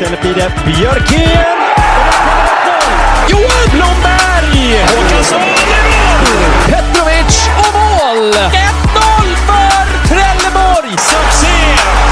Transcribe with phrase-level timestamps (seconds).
[0.00, 1.58] Istället blir det Björkén!
[3.28, 4.80] Johan Blomberg!
[4.80, 5.40] Håkansson
[6.66, 8.32] Petrovic och mål!
[8.32, 8.50] 1-0
[9.48, 10.90] för Trelleborg!
[10.98, 11.56] Succé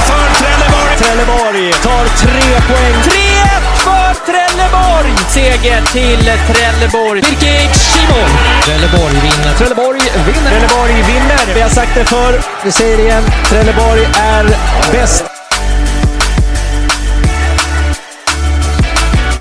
[0.07, 0.97] för Trelleborg!
[0.99, 2.95] Trelleborg tar tre poäng.
[3.03, 5.15] 3-1 för Trelleborg!
[5.29, 7.21] Seger till Trelleborg.
[7.21, 8.29] Birgit Simon.
[8.65, 9.55] Trelleborg vinner.
[9.59, 10.51] Trelleborg vinner.
[10.51, 11.55] Trelleborg vinner.
[11.55, 13.25] Vi har sagt det förr, vi säger det igen.
[13.49, 14.57] Trelleborg är
[14.93, 15.34] bäst.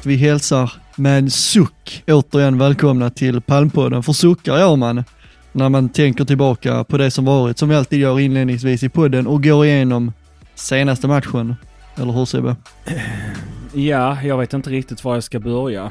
[0.05, 4.03] Vi hälsar med en suck återigen välkomna till Palmpodden.
[4.03, 5.03] För suckar gör man
[5.51, 9.27] när man tänker tillbaka på det som varit, som vi alltid gör inledningsvis i podden
[9.27, 10.13] och går igenom
[10.55, 11.55] senaste matchen.
[11.95, 12.55] Eller hur Sebbe?
[13.73, 15.83] Ja, jag vet inte riktigt var jag ska börja.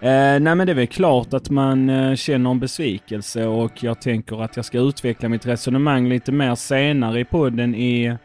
[0.00, 4.00] Eh, nej men det är väl klart att man eh, känner en besvikelse och jag
[4.00, 8.16] tänker att jag ska utveckla mitt resonemang lite mer senare i podden i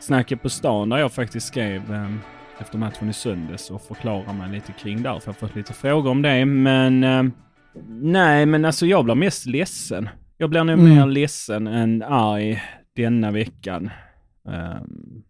[0.00, 4.50] Snacket på stan där jag faktiskt skrev eh, efter matchen i söndags och förklara mig
[4.50, 5.18] lite kring där.
[5.20, 6.44] För jag har fått lite frågor om det.
[6.44, 7.22] Men eh,
[7.88, 10.08] nej, men alltså jag blir mest ledsen.
[10.38, 10.94] Jag blir nog Mm.
[10.94, 12.62] mer ledsen än arg
[12.96, 13.90] denna veckan.
[14.48, 15.22] Ehm,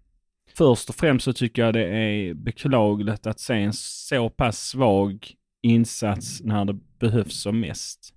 [0.57, 5.31] Först och främst så tycker jag det är beklagligt att se en så pass svag
[5.63, 8.15] insats när det behövs som mest.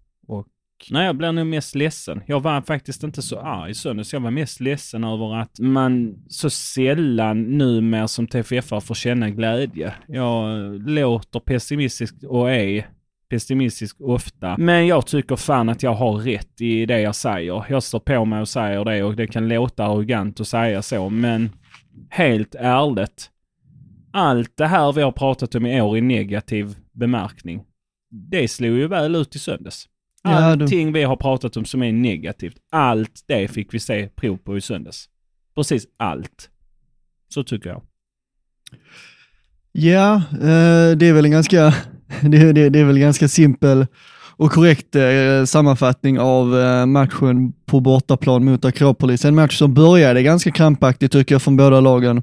[0.91, 2.21] Nej, jag blir nog mest ledsen.
[2.25, 4.13] Jag var faktiskt inte så arg i söndags.
[4.13, 9.93] Jag var mest ledsen över att man så sällan numera som TFF får känna glädje.
[10.07, 10.57] Jag
[10.89, 12.87] låter pessimistisk och är
[13.29, 14.55] pessimistisk ofta.
[14.57, 17.65] Men jag tycker fan att jag har rätt i det jag säger.
[17.69, 21.09] Jag står på mig och säger det och det kan låta arrogant att säga så,
[21.09, 21.49] men
[22.09, 23.29] helt ärligt.
[24.13, 27.63] Allt det här vi har pratat om i år i negativ bemärkning,
[28.11, 29.87] det slog ju väl ut i söndags.
[30.23, 34.07] Ja, du- Allting vi har pratat om som är negativt, allt det fick vi se
[34.15, 35.05] prov på i söndags.
[35.55, 36.49] Precis allt.
[37.33, 37.81] Så tycker jag.
[39.71, 41.73] Ja, eh, det är väl en ganska,
[42.21, 43.85] det, det, det är väl en ganska simpel
[44.37, 49.25] och korrekt eh, sammanfattning av eh, matchen på bortaplan mot Akropolis.
[49.25, 52.17] En match som började ganska krampaktigt tycker jag från båda lagen.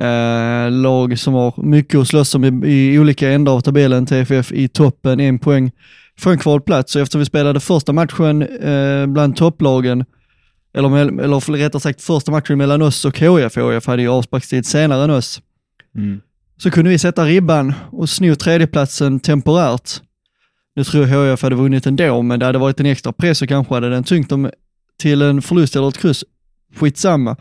[0.00, 4.52] Eh, lag som har mycket att slåss om i, i olika ändar av tabellen, TFF
[4.52, 5.70] i toppen, en poäng
[6.22, 6.92] från kvalplats.
[6.92, 10.04] Så eftersom vi spelade första matchen eh, bland topplagen,
[10.74, 15.04] eller, eller rättare sagt första matchen mellan oss och HIF, HIF hade ju avsparkstid senare
[15.04, 15.40] än oss,
[15.96, 16.20] Mm.
[16.56, 19.90] så kunde vi sätta ribban och sno tredjeplatsen temporärt.
[20.76, 23.48] Nu tror jag HIF hade vunnit ändå, men det hade varit en extra press och
[23.48, 24.50] kanske hade den tyngt dem
[24.98, 26.24] till en förlust eller ett kryss.
[26.76, 27.36] Skitsamma.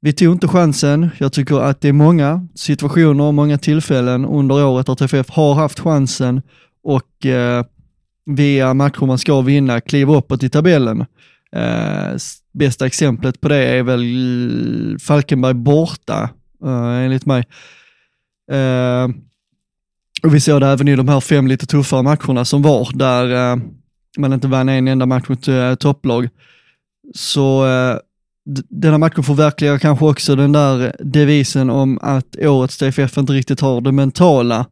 [0.00, 1.10] Vi tog inte chansen.
[1.18, 5.54] Jag tycker att det är många situationer och många tillfällen under året där TFF har
[5.54, 6.42] haft chansen
[6.84, 7.64] och eh,
[8.28, 11.00] via matcher man ska vinna kliva uppåt i tabellen.
[11.52, 12.16] Eh,
[12.52, 16.30] bästa exemplet på det är väl Falkenberg borta,
[16.64, 17.44] eh, enligt mig.
[18.52, 19.08] Eh,
[20.22, 23.52] och vi såg det även i de här fem lite tuffare matcherna som var, där
[23.52, 23.56] eh,
[24.18, 26.28] man inte vann en enda match mot eh, topplag.
[27.14, 27.98] Så eh,
[28.68, 33.60] den här matchen förverkligar kanske också den där devisen om att årets TFF inte riktigt
[33.60, 34.66] har det mentala eh,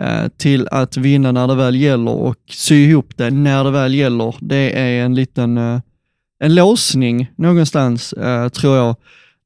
[0.00, 3.94] Eh, till att vinna när det väl gäller och sy ihop det när det väl
[3.94, 4.34] gäller.
[4.40, 5.80] Det är en liten eh,
[6.40, 8.96] en låsning någonstans, eh, tror jag,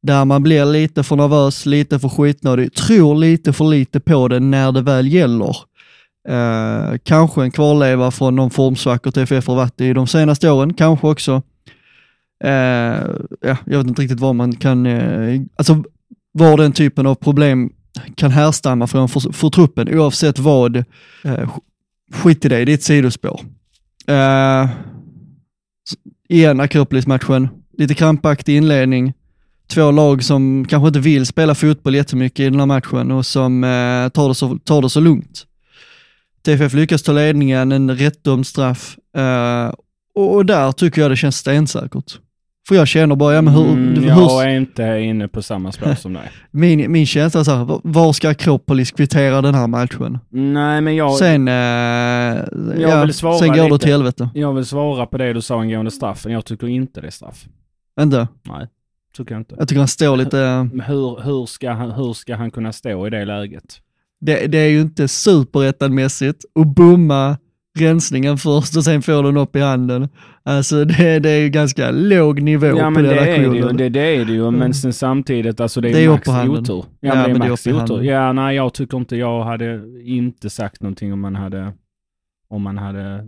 [0.03, 4.41] där man blir lite för nervös, lite för skitnödig, tror lite för lite på det
[4.41, 5.56] när det väl gäller.
[7.03, 11.42] Kanske en kvarleva från någon formsvackor TFF har varit i de senaste åren, kanske också.
[12.44, 14.86] Ja, jag vet inte riktigt vad man kan,
[15.56, 15.84] alltså
[16.32, 17.70] var den typen av problem
[18.14, 20.76] kan härstamma från för, för truppen, oavsett vad.
[21.25, 21.50] Eh,
[22.12, 23.41] skit i det, det är ett sidospår.
[24.06, 24.69] Eh,
[26.28, 27.48] igen, Akropolis-matchen,
[27.78, 29.14] lite krampaktig inledning,
[29.66, 33.64] två lag som kanske inte vill spela fotboll jättemycket i den här matchen och som
[33.64, 35.44] eh, tar, det så, tar det så lugnt.
[36.44, 39.72] TFF lyckas ta ledningen, en rättdömd straff eh,
[40.15, 42.19] och, och där tycker jag det känns stensäkert.
[42.68, 45.72] För jag känner bara, ja men hur, Mm, hur, jag är inte inne på samma
[45.72, 46.30] spår som dig.
[46.50, 50.18] min, min känsla är så här, var- ska Akropolis kvittera den här matchen?
[50.28, 53.74] Nej, men jag, Sen, eh, ja, vill svara sen går det lite.
[53.74, 54.30] åt helvete.
[54.34, 56.32] jag vill svara på det du sa angående straffen.
[56.32, 57.44] Jag tycker inte det är straff.
[58.00, 58.28] Inte?
[58.42, 58.66] Nej,
[59.16, 59.54] tycker jag inte.
[59.59, 60.36] Jag tycker han står lite,
[60.86, 63.64] Hur, hur, ska han, hur ska han kunna stå i det läget?
[64.21, 67.36] det, det är ju inte superettanmässigt att bomma
[67.78, 70.09] rensningen först och sen får den upp i handen.
[70.42, 73.88] Alltså det, det är ju ganska låg nivå Ja på det är det ju, det,
[73.88, 74.54] det är det ju, Mm.
[74.54, 76.84] men sen samtidigt, alltså det är, Det är max otur.
[77.00, 78.02] Ja, Ja, men det är max otur.
[78.02, 81.72] Ja, nej jag tycker inte jag hade inte sagt någonting om man hade,
[82.48, 83.26] om man hade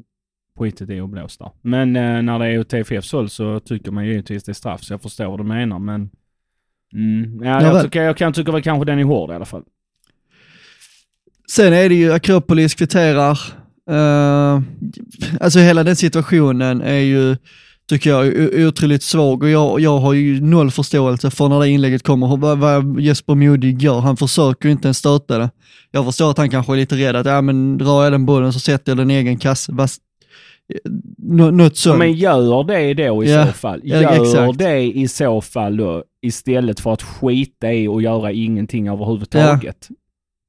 [0.58, 1.50] skitit i och blåst där.
[1.62, 4.82] Men eh, när det är åt TFFs håll så tycker man givetvis det är straff,
[4.82, 6.10] så jag förstår vad du menar, men
[6.94, 9.44] mm, ja, Ja, jag, tycker, jag kan tycka väl kanske den är hård i alla
[9.44, 9.62] fall.
[11.50, 13.38] Sen är det ju Akropolis kvitterar.
[13.90, 14.60] Uh,
[15.40, 17.36] alltså hela den situationen är ju,
[17.88, 18.26] tycker jag,
[18.68, 22.58] otroligt svag och jag, jag har ju noll förståelse för när det inlägget kommer, vad,
[22.58, 24.00] vad Jesper Modig gör.
[24.00, 25.50] Han försöker ju inte ens stöta det.
[25.90, 28.52] Jag förstår att han kanske är lite rädd att, ja men drar jag den bollen
[28.52, 29.72] så sätter jag den i egen kasse.
[29.72, 31.98] Eh, nå- Något sånt.
[31.98, 33.80] Men gör det då i Ja, så fall.
[33.84, 34.58] Gör exakt.
[34.58, 39.88] det i så fall då istället för att skita i och göra ingenting överhuvudtaget.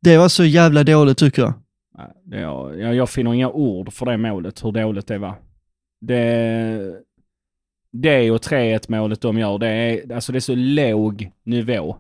[0.04, 1.54] Det var så jävla dåligt tycker jag.
[2.32, 2.76] Ja.
[2.76, 5.36] Jag, jag finner inga ord för det målet, hur dåligt det var.
[6.02, 6.96] Det,
[7.92, 11.98] det och 3-1 målet de gör, det är, alltså det är så låg nivå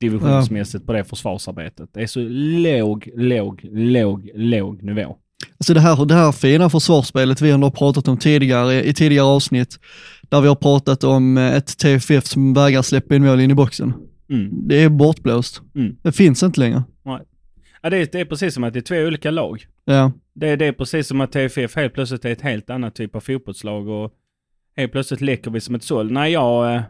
[0.00, 1.90] divisionsmässigt på det försvarsarbetet.
[1.92, 5.16] Det är så låg, låg, låg, låg nivå.
[5.58, 9.26] Alltså det här, det här fina försvarsspelet vi ändå har pratat om tidigare, i tidigare
[9.26, 9.78] avsnitt,
[10.28, 13.54] där vi har pratat om eh, ett TFF som vägrar släppa in mål in i
[13.54, 13.92] boxen.
[14.30, 14.68] Mm.
[14.68, 15.62] Det är bortblåst.
[15.74, 15.96] Mm.
[16.02, 16.82] Det finns inte längre.
[17.82, 19.66] Ja, det, är, det är precis som att det är två olika lag.
[19.84, 23.16] Ja, Det, det är precis som att TFF helt plötsligt är ett helt annat typ
[23.16, 24.12] av fotbollslag och
[24.76, 26.12] helt plötsligt leker vi som ett såll.
[26.12, 26.74] Nej, jag...
[26.74, 26.82] Eh,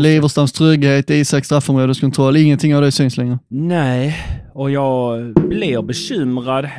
[0.00, 3.38] Leverstams trygghet, Isaks straffområdeskontroll, ingenting av det syns längre.
[3.48, 4.16] Nej,
[4.54, 6.70] och jag blir bekymrad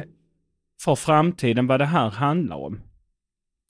[0.81, 2.79] för framtiden vad det här handlar om.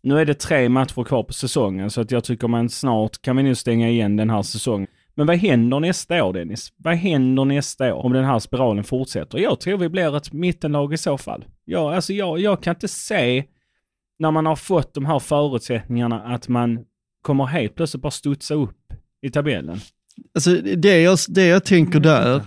[0.04, 3.38] Nu är det tre matcher kvar på säsongen så att jag tycker man snart kan
[3.38, 4.88] vi nu stänga igen den här säsongen.
[5.16, 6.74] Men vad händer nästa år Dennis?
[6.78, 9.38] Vad händer nästa år om den här spiralen fortsätter?
[9.38, 11.46] Jag tror vi blir ett mittenlag i så fall.
[11.66, 13.44] Jag, alltså jag, jag kan inte se
[14.20, 16.80] när man har fått de här förutsättningarna att man
[17.22, 18.78] kommer helt plötsligt bara studsa upp
[19.22, 19.80] i tabellen.
[20.36, 22.42] Alltså det jag, det jag tänker där,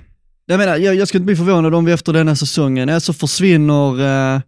[0.47, 4.01] jag menar, jag, jag skulle inte bli förvånad om vi efter denna säsongen, alltså försvinner
[4.01, 4.41] eh,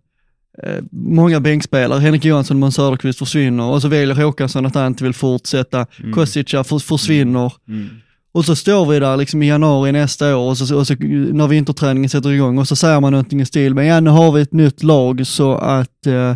[0.63, 4.87] eh, många bänkspelare, Henrik Johansson och Måns Söderqvist försvinner och så väljer Håkansson att han
[4.87, 6.13] inte vill fortsätta, Mm.
[6.13, 7.53] Kostica för, försvinner.
[7.69, 7.89] Mm.
[8.33, 10.95] Och så står vi där liksom i januari nästa år och så, och så
[11.33, 14.33] när vinterträningen sätter igång och så säger man någonting i stil med ja nu har
[14.33, 16.35] vi ett nytt lag så att eh,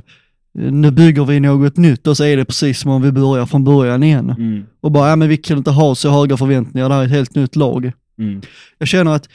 [0.55, 3.65] nu bygger vi något nytt och så är det precis som om vi börjar från
[3.65, 4.31] början igen.
[4.31, 4.65] Mm.
[4.81, 7.13] Och bara ja men vi kan inte ha så höga förväntningar, det här är ett
[7.13, 7.93] helt nytt lag.
[8.19, 8.41] Mm.
[8.79, 9.29] Jag känner att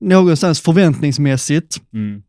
[0.00, 2.22] någonstans förväntningsmässigt Mm.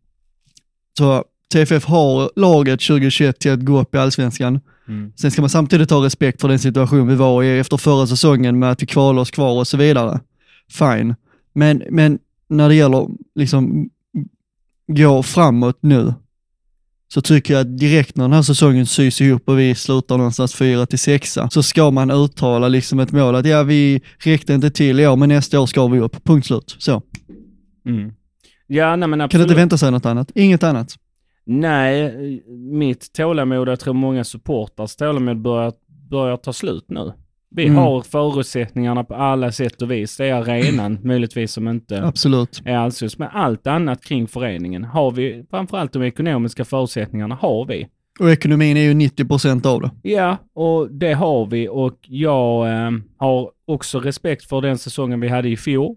[0.97, 1.23] så
[1.53, 4.59] TFF har laget 2021 till att gå upp i allsvenskan.
[4.87, 5.11] Mm.
[5.15, 8.59] Sen ska man samtidigt ha respekt för den situation vi var i efter förra säsongen
[8.59, 10.19] med att vi kvalade oss kvar och så vidare.
[10.71, 11.15] Fine.
[11.53, 13.89] Men, men när det gäller liksom
[14.87, 16.13] gå framåt nu,
[17.13, 20.55] så tycker jag att direkt när den här säsongen sys ihop och vi slutar någonstans
[20.55, 24.71] 4 till 6 så ska man uttala liksom ett mål att ja, vi räckte inte
[24.71, 26.23] till i år, men nästa år ska vi upp.
[26.23, 26.75] Punkt slut.
[26.79, 27.01] Så.
[27.85, 28.11] Mm.
[28.67, 29.45] Ja, nej men Kan absolut.
[29.45, 30.31] inte vänta sig något annat?
[30.35, 30.95] Inget annat.
[31.45, 32.13] Nej,
[32.71, 35.73] mitt tålamod, jag tror många supportars tålamod börjar,
[36.09, 37.11] börjar ta slut nu.
[37.49, 37.75] Vi Mm.
[37.77, 40.17] har förutsättningarna på alla sätt och vis.
[40.17, 42.61] Det är arenan möjligtvis som inte Absolut.
[42.65, 43.17] är allsvensk.
[43.17, 47.87] Men allt annat kring föreningen har vi, framförallt de ekonomiska förutsättningarna har vi.
[48.19, 49.91] Och ekonomin är ju 90% av det.
[50.09, 55.27] Ja, och det har vi och jag eh, har också respekt för den säsongen vi
[55.27, 55.95] hade i fjol.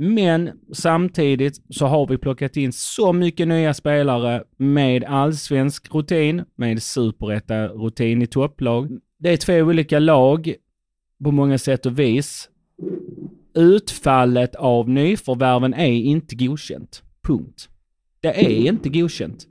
[0.00, 6.82] Men samtidigt så har vi plockat in så mycket nya spelare med allsvensk rutin, med
[6.82, 8.98] superetta-rutin i topplag.
[9.18, 10.54] Det är två olika lag
[11.24, 12.48] på många sätt och vis.
[13.54, 17.02] Utfallet av nyförvärven är inte godkänt.
[17.22, 17.68] Punkt.
[18.20, 19.46] Det är inte godkänt.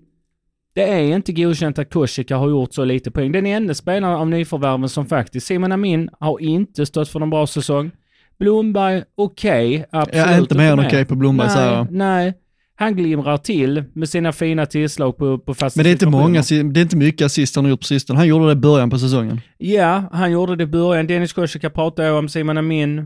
[0.73, 3.31] Det är inte godkänt att Koshika har gjort så lite poäng.
[3.31, 7.47] Den enda spelaren av nyförvärven som faktiskt, Simon Amin, har inte stått för någon bra
[7.47, 7.91] säsong.
[8.39, 10.15] Blomberg, okej, absolut.
[10.15, 11.91] Jag är inte mer än okej på Blomberg säger Nej, jag.
[11.91, 12.33] nej.
[12.79, 16.41] Han glimrar till med sina fina tillslag på, på fasta Men det är inte många,
[16.49, 18.19] det är inte mycket assist han har gjort på sistone.
[18.19, 19.41] Han gjorde det i början på säsongen.
[19.57, 21.07] Ja, han gjorde det i början.
[21.07, 22.99] Dennis Koshika pratade jag om, Simon Amin.
[22.99, 23.03] Eh,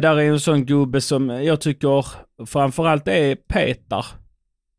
[0.00, 2.06] där är en sån gubbe som jag tycker
[2.46, 4.06] framförallt är Petar.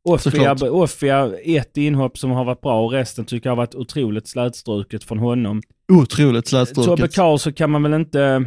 [0.04, 0.54] Offia.
[0.72, 5.04] Offia, ett inhopp som har varit bra och resten tycker jag har varit otroligt slätstruket
[5.04, 5.62] från honom.
[5.92, 7.16] Otroligt Tobbe slätstruket.
[7.16, 8.46] Karl så kan man väl inte...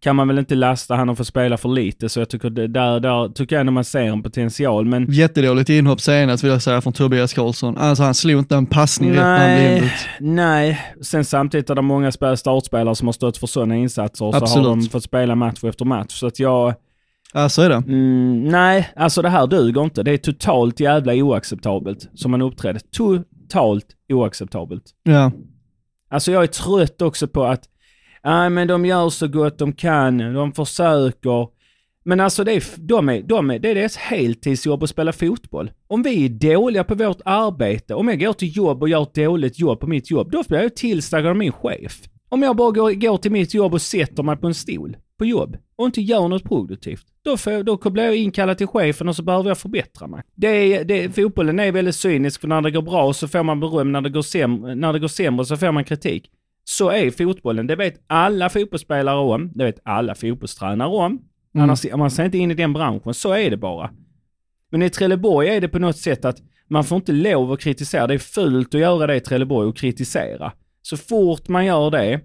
[0.00, 2.66] Kan man väl inte lasta han och få spela för lite så jag tycker det,
[2.66, 6.62] där, där tycker jag ändå man ser en potential men Jättedåligt inhopp senast vill jag
[6.62, 7.76] säga från Tobias Karlsson.
[7.78, 10.80] Alltså han slog inte en passning rätt när han blev Nej, nej.
[11.02, 14.36] Sen samtidigt är det många spel- startspelare som har stått för sådana insatser och så
[14.40, 14.64] har Absolut.
[14.66, 16.12] de fått spela match efter match.
[16.12, 16.74] Så att jag,
[17.34, 17.74] Ja, så är det.
[17.76, 20.02] mm, nej, alltså det här duger inte.
[20.02, 22.80] Det är totalt jävla oacceptabelt som man uppträdde.
[22.96, 24.84] Totalt oacceptabelt.
[25.02, 25.32] Ja.
[26.10, 27.60] Alltså jag är trött också på att,
[28.24, 31.48] nej men de gör så gott de kan, de försöker.
[32.04, 35.70] Men alltså det är, de är, de är, det är deras heltidsjobb att spela fotboll.
[35.86, 39.14] Om vi är dåliga på vårt arbete, om jag går till jobb och gör ett
[39.14, 42.00] dåligt jobb på mitt jobb, då blir jag tillsagd av min chef.
[42.28, 44.96] Om jag bara går, går till mitt jobb och sätter mig på en stol.
[45.18, 49.08] på jobb och inte gör något produktivt, då, får, då blir jag inkallad till chefen
[49.08, 50.22] och så behöver jag förbättra mig.
[50.34, 53.60] Det är, det, fotbollen är väldigt cynisk, för när det går bra så får man
[53.60, 56.30] beröm, när det går, sämre, när det går sämre så får man kritik.
[56.68, 61.12] Så är fotbollen, det vet alla fotbollsspelare om, det vet alla fotbollstränare om.
[61.12, 61.22] Mm.
[61.64, 63.90] Annars, man ser inte in i den branschen, så är det bara.
[64.70, 66.36] Men i Trelleborg är det på något sätt att
[66.68, 68.06] man får inte lov att kritisera.
[68.06, 70.52] Det är fult att göra det i Trelleborg och kritisera.
[70.82, 72.20] Så fort man gör det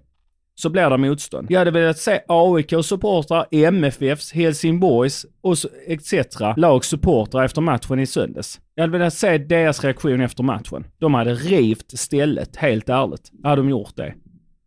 [0.54, 1.50] så blir det motstånd.
[1.50, 6.14] Jag hade velat se AIK-supportrar, MFFs, Helsingborgs och etc.
[6.56, 8.60] lagsupportrar efter matchen i söndags.
[8.74, 10.86] Jag hade velat se deras reaktion efter matchen.
[10.98, 13.30] De hade rivt stället, helt ärligt.
[13.42, 14.14] Hade de gjort det.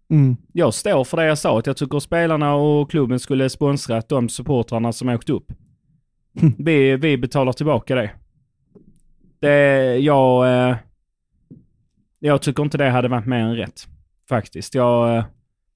[0.09, 0.37] Mm.
[0.53, 4.29] Jag står för det jag sa, att jag tycker spelarna och klubben skulle sponsrat de
[4.29, 5.51] supportrarna som åkt upp.
[6.57, 8.11] Vi, vi betalar tillbaka det.
[9.39, 10.47] Det, jag...
[10.69, 10.75] Eh,
[12.19, 13.87] jag tycker inte det hade varit mer än rätt.
[14.29, 14.75] Faktiskt.
[14.75, 15.25] Jag eh,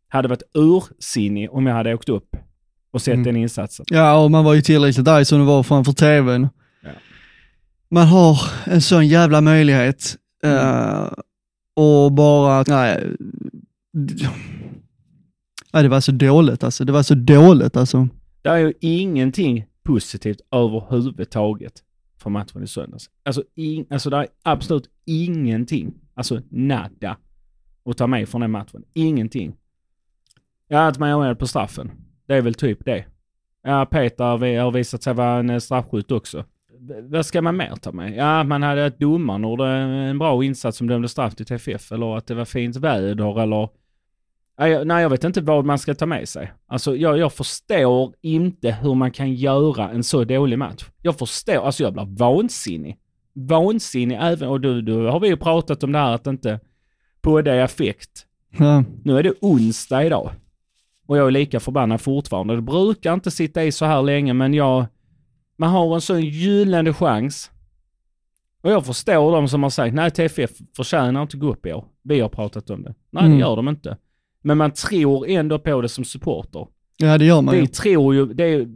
[0.08, 2.36] hade varit ursinnig om jag hade åkt upp
[2.92, 3.24] och sett mm.
[3.24, 3.86] den insatsen.
[3.90, 6.50] Ja, och man var ju tillräckligt arg som det var framför tvn.
[6.84, 6.90] Ja.
[7.90, 10.16] Man har en sån jävla möjlighet.
[10.44, 10.58] Mm.
[10.58, 11.12] Uh,
[11.76, 13.16] och bara, nej.
[15.72, 16.86] Ja, det var så dåligt alltså.
[16.86, 18.08] Det var så dåligt alltså.
[18.42, 21.74] Det är ju ingenting positivt överhuvudtaget
[22.18, 23.10] för matchen i söndags.
[23.24, 27.18] Alltså, in, alltså det är absolut ingenting, alltså nada,
[27.86, 28.84] att ta med från den matchen.
[28.94, 29.56] Ingenting.
[30.68, 31.92] Ja, att man gör mål på straffen.
[32.28, 33.06] Det är väl typ det.
[33.64, 36.46] Ja, Peter har visat sig vara en eh, straffskytt också.
[37.02, 38.16] Vad ska man mer ta med?
[38.16, 42.18] Ja, man hade att domaren gjorde en bra insats som dömde straff till TFF eller
[42.18, 43.70] att det var fint väder eller
[44.62, 46.52] Nej, jag vet inte vad man ska ta med sig.
[46.68, 50.86] Alltså, jag, jag förstår inte hur man kan göra en så dålig match.
[51.02, 52.98] Jag förstår, alltså jag blir vansinnig.
[53.34, 56.60] Vansinnig även, och du, du har vi ju pratat om det här att inte
[57.22, 58.26] på det affekt.
[58.58, 58.84] Ja.
[59.04, 60.32] Nu är det onsdag idag.
[61.08, 62.56] Och jag är lika förbannad fortfarande.
[62.56, 64.86] Det brukar inte sitta i så här länge, men jag...
[65.58, 67.52] Man har en sån gyllene chans.
[68.62, 71.86] Och jag förstår de som har sagt, nej TFF förtjänar inte gå upp i år.
[72.04, 72.94] Vi har pratat om det.
[73.10, 73.38] Nej, mm.
[73.38, 73.98] det gör de inte.
[74.42, 76.68] Men man tror ändå på det som supporter.
[76.98, 77.68] Ja, det gör man Vi ju.
[77.68, 78.68] tror ju, det är,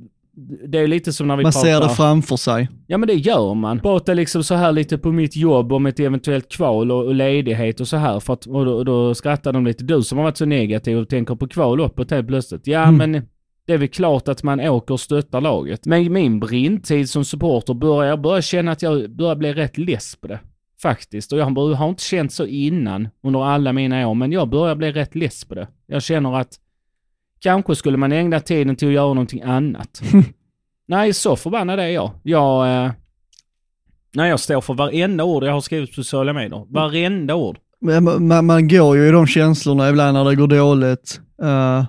[0.67, 1.69] det är lite som när vi man pratar...
[1.69, 2.69] Man ser det framför sig.
[2.87, 3.79] Ja men det gör man.
[3.79, 7.79] Pratar liksom så här lite på mitt jobb om ett eventuellt kval och, och ledighet
[7.79, 8.19] och så här.
[8.19, 9.83] För att, och då, och då skrattar de lite.
[9.83, 12.67] Du som har varit så negativ och tänker på kval uppåt helt plötsligt.
[12.67, 13.11] Ja mm.
[13.11, 13.23] men
[13.67, 15.85] det är väl klart att man åker och stöttar laget.
[15.85, 20.15] Men min brintid som supporter börjar, jag börjar känna att jag börjar bli rätt less
[20.15, 20.39] på det.
[20.85, 21.31] Faktiskt.
[21.31, 24.91] Och jag har inte känt så innan under alla mina år, men jag börjar bli
[24.91, 25.67] rätt less på det.
[25.87, 26.49] Jag känner att
[27.39, 30.01] kanske skulle man ägna tiden till att göra någonting annat.
[30.87, 32.11] Nej, så förbannad är jag.
[32.23, 32.85] Jag...
[32.85, 32.91] Eh,
[34.13, 36.65] nej, jag står för varenda ord jag har skrivit på sociala medier.
[36.69, 37.57] Varenda ord.
[37.81, 41.21] Man, man, man går ju i de känslorna ibland när det går dåligt.
[41.43, 41.83] Uh,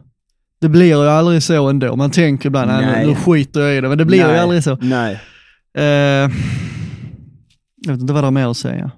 [0.61, 1.97] det blir ju aldrig så ändå.
[1.97, 3.07] Man tänker ibland, nej.
[3.07, 4.33] nu skiter jag i det, men det blir nej.
[4.33, 4.79] ju aldrig så.
[4.81, 5.21] Nej.
[5.79, 6.31] Uh,
[7.87, 8.91] jag vet inte vad det är mer att säga.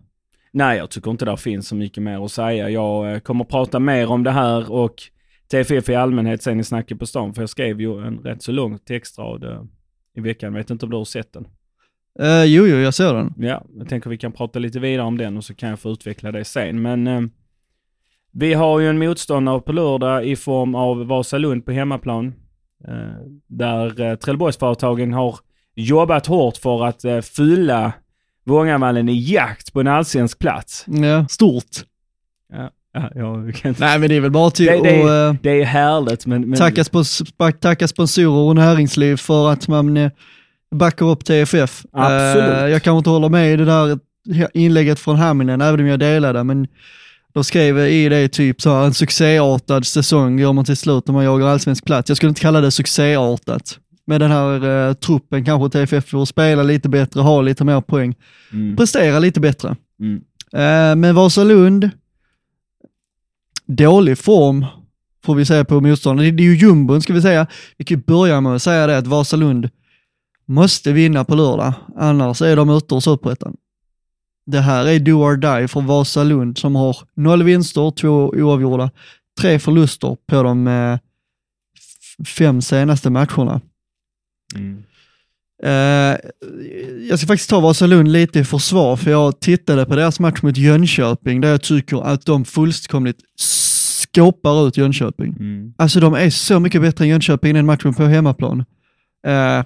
[0.53, 2.71] Nej, jag tycker inte det finns så mycket mer att säga.
[2.71, 4.95] Jag eh, kommer prata mer om det här och
[5.51, 8.53] TFF i allmänhet sen i Snacket på stan, för jag skrev ju en rätt så
[8.53, 9.69] lång textrad
[10.15, 10.53] i veckan.
[10.53, 11.47] Jag vet inte om du har sett den?
[12.23, 13.35] Uh, jo, jo, jag ser den.
[13.37, 15.91] Ja, jag tänker vi kan prata lite vidare om den och så kan jag få
[15.91, 16.83] utveckla det sen.
[16.83, 17.29] Men uh,
[18.33, 22.35] vi har ju en motståndare på lördag i form av Vasalund på hemmaplan.
[22.89, 25.39] Uh, där uh, Trelleborgsföretagen har
[25.75, 27.93] jobbat hårt för att uh, fylla
[28.49, 30.85] Vångavallen i jakt på en allsvensk plats.
[30.87, 31.65] Ja, stort.
[32.53, 32.71] Ja.
[33.15, 33.75] Ja, inte...
[33.79, 36.49] Nej men det är väl bara till det, det, är, det är härligt men...
[36.49, 36.59] men...
[36.59, 37.23] Tacka, spons
[37.61, 40.11] tacka sponsorer och näringsliv för att man eh,
[40.75, 41.85] backar upp TFF.
[41.93, 42.63] Absolut.
[42.63, 43.99] Uh, jag kan inte hålla med i det där
[44.55, 46.67] inlägget från Haminen, även om jag delar det, men
[47.33, 51.15] de skrev i det typ så här, en succéartad säsong gör man till slut om
[51.15, 52.11] man jagar allsvensk plats.
[52.11, 53.79] Jag skulle inte kalla det succéartat
[54.09, 58.15] med den här eh, truppen kanske TFF får spela lite bättre, ha lite mer poäng,
[58.53, 58.77] mm.
[58.77, 59.77] prestera lite bättre.
[60.01, 60.17] Mm.
[60.53, 61.91] Eh, men Vasalund,
[63.67, 64.67] dålig form
[65.25, 66.37] får vi säga på motståndaren.
[66.37, 67.47] Det är ju jumbon ska vi säga.
[67.77, 69.71] Vi kan ju börja med att säga det att Vasalund
[70.47, 73.57] måste vinna på lördag, annars är de ute ur Superettan.
[74.47, 78.91] Det här är do or die för Vasalund som har noll vinster, två oavgjorda,
[79.41, 80.99] tre förluster på de eh,
[82.27, 83.61] fem senaste matcherna.
[84.55, 84.83] Mm.
[85.65, 86.17] Uh,
[87.09, 90.57] jag ska faktiskt ta Vasalund lite i försvar, för jag tittade på deras match mot
[90.57, 95.37] Jönköping, där jag tycker att de fullkomligt skåpar ut Jönköping.
[95.39, 95.75] Mm.
[95.77, 98.65] Alltså de är så mycket bättre än Jönköping i den matchen på hemmaplan.
[99.27, 99.65] Uh,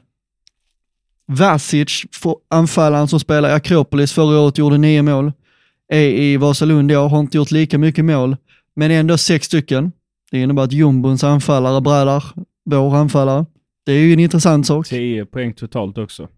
[1.27, 2.05] Vasic,
[2.51, 5.33] anfallaren som spelar i Akropolis förra året, gjorde nio mål.
[5.89, 8.37] Är i Vasalund i år, har inte gjort lika mycket mål,
[8.77, 9.93] men ändå sex stycken.
[10.31, 12.25] Det innebär att jumbons anfallare brädar
[12.65, 13.47] vår anfallare.
[13.85, 14.87] Det är ju en intressant sak.
[14.87, 16.29] 10 poäng totalt också.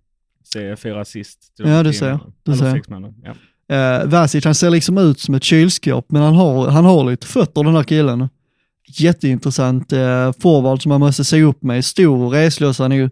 [0.52, 1.38] Se fyra assist.
[1.56, 2.18] Ja, du ser.
[2.42, 2.82] Du ser.
[3.22, 3.34] Ja.
[3.68, 7.26] Eh, Vasic, han ser liksom ut som ett kylskåp, men han har, han har lite
[7.26, 8.28] fötter den här killen.
[8.86, 11.84] Jätteintressant eh, forward som man måste se upp med.
[11.84, 12.78] Stor och reslös.
[12.78, 13.10] Han, är ju,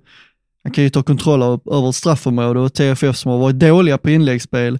[0.65, 4.79] han kan ju ta kontroll över straffområde och TFF som har varit dåliga på inläggsspel.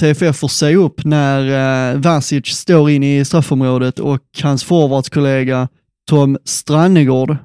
[0.00, 5.68] TFF får se upp när eh, Vasic står in i straffområdet och hans forwardskollega
[6.06, 7.36] Tom Strannegård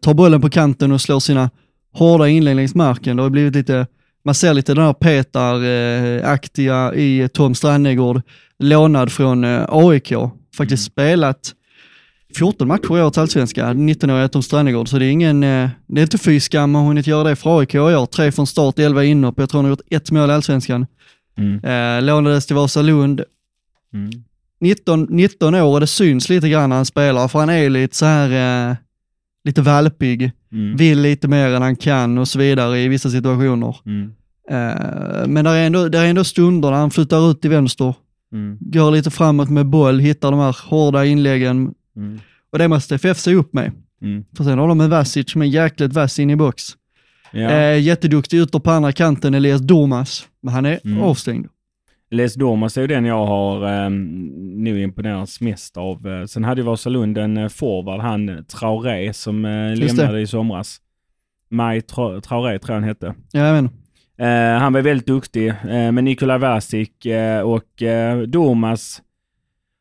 [0.00, 1.50] tar bollen på kanten och slår sina
[1.92, 3.16] hårda inlägg längs marken.
[3.16, 3.86] Det har blivit lite
[4.24, 8.22] man ser lite den här Petar-aktiga i Tom Strannegård,
[8.58, 10.12] lånad från eh, AIK.
[10.56, 11.52] Faktiskt spelat
[12.36, 16.02] 14 matcher i årets allsvenska, 19-åriga Tom Strannegård, så det är ingen, eh, det är
[16.02, 18.06] inte fy skam att hunnit göra det för AIK i år.
[18.06, 20.86] Tre från start, 11 inhopp, jag tror han har gjort ett mål i allsvenskan.
[21.38, 21.64] Mm.
[21.64, 23.22] Eh, lånades till Vasalund,
[23.94, 24.10] Mm.
[24.60, 27.96] 19, 19 år och det syns lite grann när han spelar, för han är lite
[27.96, 28.76] så här, eh,
[29.44, 30.76] lite valpig, Mm.
[30.76, 33.76] vill lite mer än han kan och så vidare i vissa situationer.
[33.86, 34.12] Mm.
[34.50, 37.94] Eh, men det är, ändå, det är ändå stunder när han flyttar ut till vänster,
[38.32, 38.58] Mm.
[38.60, 42.20] går lite framåt med boll, hittar de här hårda inläggen Mm.
[42.52, 43.72] och det måste FF se upp med.
[44.02, 44.24] Mm.
[44.36, 46.62] För sen har de en Vasic som är jäkligt vass in i box.
[47.32, 47.50] Ja.
[47.50, 51.02] Eh, jätteduktig ute på andra kanten, Elias Domas, men han är Mm.
[51.02, 51.46] avstängd.
[52.12, 54.14] Les Dormas är ju den jag har um,
[54.64, 56.06] nu imponerats mest av.
[56.08, 59.74] Eh, Sen hade ju Vasalund en uh, forward, han eh, Traoré, som det.
[59.76, 60.78] lämnade i somras.
[61.50, 63.14] Maj Tra- Traoré tror jag han hette.
[63.32, 63.74] Ja, inte.
[64.18, 69.02] Eh, han var väldigt duktig, uh, men Nikola Vasic eh, och uh, Dormas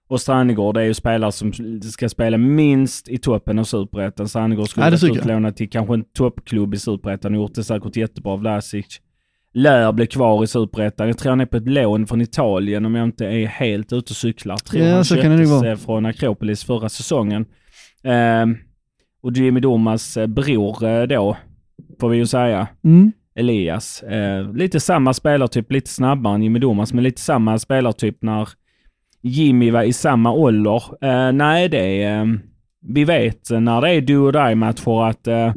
[0.09, 4.27] och Strannegård är ju spelare som ska spela minst i toppen av Superettan.
[4.29, 5.21] Strannegård skulle Ja, varit tycker jag.
[5.25, 8.35] utlånad till kanske en toppklubb i Superettan och gjort det säkert jättebra.
[8.35, 9.01] Vlasic
[9.53, 11.07] lär bli kvar i Superettan.
[11.07, 14.11] Jag tror han är på ett lån från Italien om jag inte är helt ute
[14.13, 14.57] och cyklar.
[14.57, 15.71] Tror Ja, han så kan det vara.
[15.71, 17.45] eh, från Akropolis förra säsongen.
[18.03, 18.57] Ehm,
[19.23, 21.37] och Jimmy Domas eh, bror eh, då,
[21.99, 22.67] får vi ju säga.
[22.83, 23.11] Mm.
[23.35, 24.03] Elias.
[24.03, 28.49] Eh, lite samma spelartyp, lite snabbare än Jimmy Domas, men lite samma spelartyp när
[29.21, 30.83] Jimmy var i samma ålder.
[31.05, 32.19] Eh, nej, det är...
[32.21, 32.25] Eh,
[32.83, 35.53] vi vet när det är do or die matcher att eh,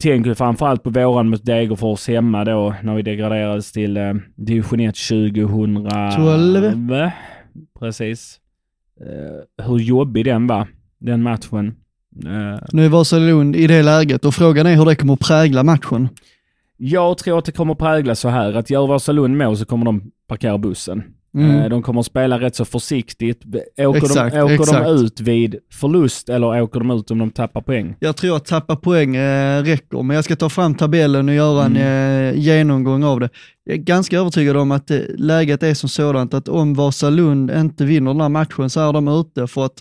[0.00, 4.94] tänker framförallt på våran mot Degerfors hemma då när vi degraderades till eh, division 1
[4.94, 6.72] 2012.
[7.78, 8.40] Precis.
[9.00, 10.66] Eh, hur jobbig den var,
[10.98, 11.74] den matchen.
[12.24, 15.62] Eh, Nu är Vasalund i det läget och frågan är hur det kommer att prägla
[15.62, 16.08] matchen.
[16.76, 20.10] Jag tror att det kommer prägla så här att gör Vasalund mål så kommer de
[20.26, 21.02] parkera bussen.
[21.34, 21.50] Mm.
[21.60, 23.42] Eh, De kommer att spela rätt så försiktigt.
[23.78, 24.84] Åker, Exakt, de, åker exakt.
[24.84, 27.94] de ut vid förlust eller åker de ut om de tappar poäng?
[28.00, 31.64] Jag tror att tappa poäng eh, räcker, men jag ska ta fram tabellen och göra
[31.64, 33.28] en eh, genomgång av det.
[33.64, 37.84] Jag är ganska övertygad om att eh, läget är som sådant att om Vasalund inte
[37.84, 39.74] vinner den här matchen så är de ute för att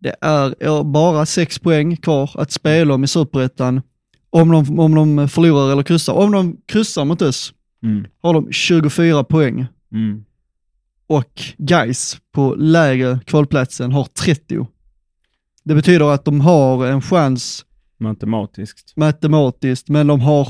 [0.00, 3.82] det är bara sex poäng kvar att spela om i Superettan
[4.30, 6.12] om de, om de förlorar eller kryssar.
[6.12, 8.04] Om de kryssar mot oss Mm.
[8.22, 10.24] har de 24 poäng Mm.
[11.08, 14.66] Och Geis på lägre kvalplatsen har 30.
[15.64, 17.64] Det betyder att de har en chans
[18.00, 18.92] Matematiskt.
[18.96, 20.48] matematiskt, men de har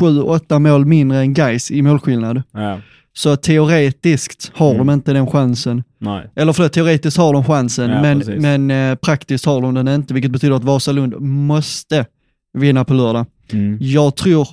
[0.00, 2.42] 7-8 mål mindre än Geis i målskillnad.
[2.52, 2.80] Ja.
[3.16, 4.86] Så teoretiskt har Mm.
[4.86, 5.82] de inte den chansen.
[5.98, 6.30] Nej.
[6.36, 8.42] Eller förlåt, teoretiskt har de chansen, Ja, men, precis.
[8.42, 12.06] men eh, praktiskt har de den inte, vilket betyder att Vasalund måste
[12.58, 13.26] vinna på lördag.
[13.52, 13.78] Mm.
[13.80, 14.48] Jag tror,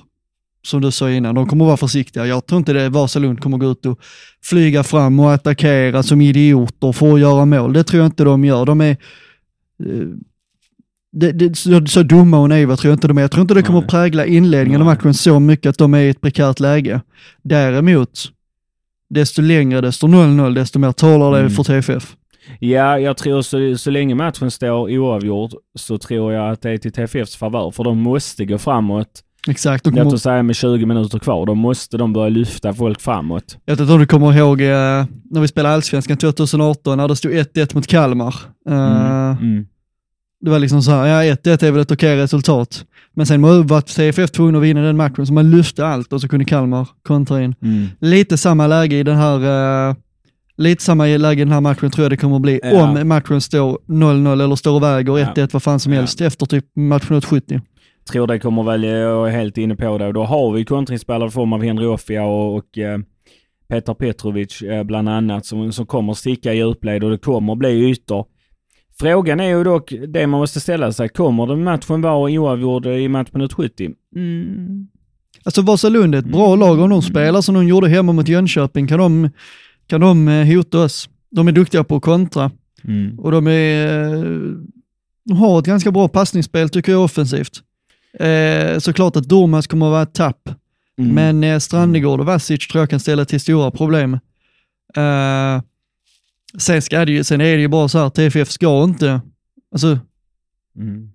[0.66, 2.26] som du sa innan, de kommer att vara försiktiga.
[2.26, 3.98] Jag tror inte det Vasalund kommer gå ut och
[4.44, 7.72] flyga fram och attackera som idioter för att göra mål.
[7.72, 8.66] Det tror jag inte de gör.
[8.66, 8.96] De är eh,
[11.12, 13.22] det, det, så, så dumma och naiva tror jag inte de är.
[13.22, 13.88] Jag tror inte det kommer Nej.
[13.88, 14.94] prägla inledningen av Nej.
[14.96, 17.00] matchen så mycket att de är i ett prekärt läge.
[17.42, 18.20] Däremot,
[19.10, 21.50] desto längre, desto 0-0, desto mer talar det Mm.
[21.50, 22.16] för TFF.
[22.58, 26.78] Ja, jag tror så, så länge matchen står oavgjord så tror jag att det är
[26.78, 27.70] till TFFs favör.
[27.70, 29.22] För de måste gå framåt.
[29.48, 29.86] Exakt.
[29.86, 31.46] Låt oss säga med 20 minuter kvar.
[31.46, 33.56] Då måste de börja lyfta folk framåt.
[33.64, 34.66] jag vet inte om du kommer ihåg eh,
[35.30, 38.34] när vi spelade Allsvenskan 2018 när det stod 1-1 mot Kalmar.
[38.68, 39.36] Eh, Mm.
[39.40, 39.66] Mm.
[40.44, 42.84] Det var liksom så här, ja 1-1 är väl ett okej resultat.
[43.14, 46.28] Men sen var TFF tvungna att vinna den matchen, så man lyfte allt och så
[46.28, 47.54] kunde Kalmar kontra in.
[47.62, 47.86] Mm.
[48.00, 49.94] Lite samma läge i den här, eh,
[50.56, 52.82] lite samma läge i den här matchen tror jag det kommer att bli Ja.
[52.82, 55.26] om matchen står 0-0 eller står och väger Ja.
[55.34, 55.98] 1-1 vad fan som Ja.
[55.98, 57.60] helst efter typ matchminut 70.
[58.04, 60.06] Tror det kommer väl, jag är helt inne på det.
[60.06, 62.98] Och då har vi kontringsspelare i form av Henry Offia och, och eh,
[63.68, 67.90] Petar Petrovic eh, bland annat som, som kommer sticka i djupled och det kommer bli
[67.90, 68.26] ytor.
[69.00, 71.08] Frågan är ju dock det man måste ställa sig.
[71.08, 73.90] Kommer den matchen vara oavgjord i matchminut 70?
[74.16, 74.86] Mm.
[75.44, 78.86] Alltså Vasalund är ett bra lag om de spelar som de gjorde hemma mot Jönköping
[78.86, 79.30] kan de,
[79.86, 81.08] kan de eh, hota oss.
[81.30, 82.50] De är duktiga på att kontra
[82.84, 83.18] Mm.
[83.18, 87.52] och de är, eh, har ett ganska bra passningsspel tycker jag offensivt.
[88.20, 90.48] Eh, såklart att Durmaz kommer att vara ett tapp,
[90.98, 91.14] Mm.
[91.14, 94.14] men eh, Strandegård och Vasic tror jag kan ställa till stora problem.
[94.96, 95.62] Eh,
[96.58, 99.20] sen, ska det ju, sen är det ju bara så här, TFF ska inte,
[99.72, 99.98] alltså
[100.78, 101.10] Mm.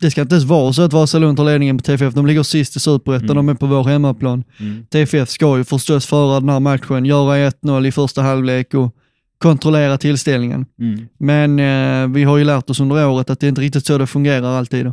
[0.00, 2.14] det ska inte ens vara så att Vasalund tar ledningen på TFF.
[2.14, 3.36] De ligger sist i superettan, Mm.
[3.36, 4.44] de är på vår hemmaplan.
[4.60, 4.86] Mm.
[4.90, 8.94] TFF ska ju förstås föra den här matchen, göra 1-0 i första halvlek och
[9.38, 10.66] kontrollera tillställningen.
[10.80, 11.08] Mm.
[11.18, 14.06] Men eh, vi har ju lärt oss under året att det inte riktigt så det
[14.06, 14.92] fungerar alltid.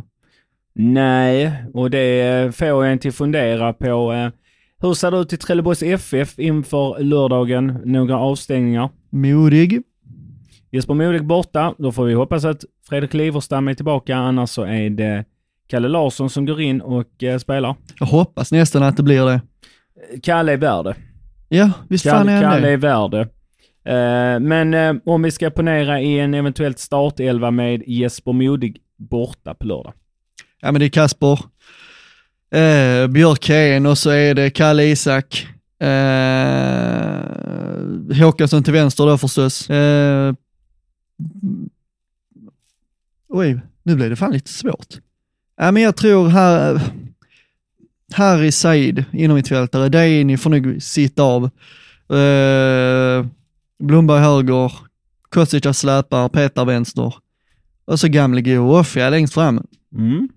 [0.80, 4.28] Nej, och det får en till fundera på eh,
[4.80, 7.78] hur ser det ut i Trelleborgs FF inför lördagen?
[7.84, 8.90] Några avstängningar.
[9.10, 9.82] Modig.
[10.72, 11.74] Jesper Modig borta.
[11.78, 14.16] Då får vi hoppas att Fredrik Liverstam är tillbaka.
[14.16, 15.24] Annars så är det
[15.68, 17.74] Kalle Larsson som går in och eh, spelar.
[18.00, 19.40] Jag hoppas nästan att det blir det.
[20.22, 20.94] Kalle är värd.
[21.48, 22.72] Ja, visst fan Kalle, är han Kalle det.
[22.72, 23.14] är värd.
[23.84, 29.66] Eh, men om vi ska ponera i en eventuellt startelva med Jesper Modig borta på
[29.66, 29.92] lördag.
[30.60, 31.40] Ja men det är Kasper,
[32.50, 35.46] eh, Björkén och så är det Kalle Isak,
[35.80, 37.18] eh,
[38.20, 39.70] Håkansson till vänster då förstås.
[39.70, 40.34] Eh,
[43.28, 44.86] oj, nu blev det fan lite svårt.
[45.56, 46.80] Ja men jag tror här,
[48.12, 51.44] Harry Said, inomhittfältare, ni får nog sitta av.
[52.18, 53.26] Eh,
[53.78, 54.72] Blomberg höger,
[55.28, 57.14] Kostica släpar, Petar vänster.
[57.84, 59.66] Och så gamle och Offia längst fram.
[59.94, 60.28] Mm.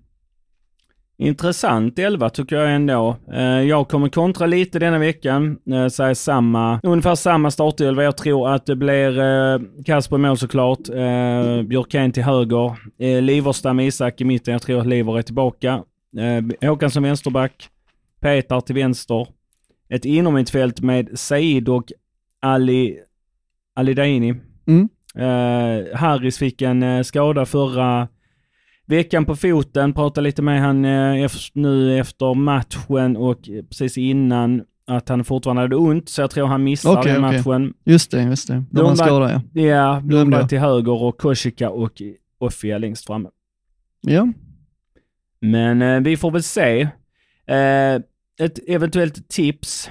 [1.22, 3.16] Intressant elva tycker jag ändå.
[3.32, 5.58] Eh, jag kommer kontra lite denna veckan.
[5.70, 8.04] Eh, säga samma, ungefär samma startelva.
[8.04, 10.78] Jag tror att det blir eh, Kasper i mål såklart.
[11.64, 12.76] Björkén till höger.
[13.20, 14.52] Liverstam Isak i mitten.
[14.52, 15.82] Jag tror att Liver är tillbaka.
[16.18, 17.68] Eh, Håkansson vänsterback.
[18.20, 19.26] Petar till vänster.
[19.88, 21.92] Ett inomhittfält med Said och
[22.42, 22.98] Ali,
[23.76, 24.34] Ali Daini.
[24.66, 24.88] Mm.
[25.94, 28.08] Harris fick en skada förra
[28.86, 29.92] veckan på foten.
[29.92, 35.76] Pratade lite med han eh, nu efter matchen och precis innan att han fortfarande hade
[35.76, 36.08] ont.
[36.08, 37.74] Så jag tror han missar Okej, den matchen.
[37.84, 38.54] Just det, just det.
[38.70, 39.62] De Blomberg- skadade ja.
[39.62, 42.02] Ja, Blomberg till höger och Koshika och
[42.38, 43.28] Offia längst framme.
[44.00, 44.28] Ja,
[45.40, 46.80] Men eh, vi får väl se.
[47.46, 47.94] Eh,
[48.40, 49.90] ett eventuellt tips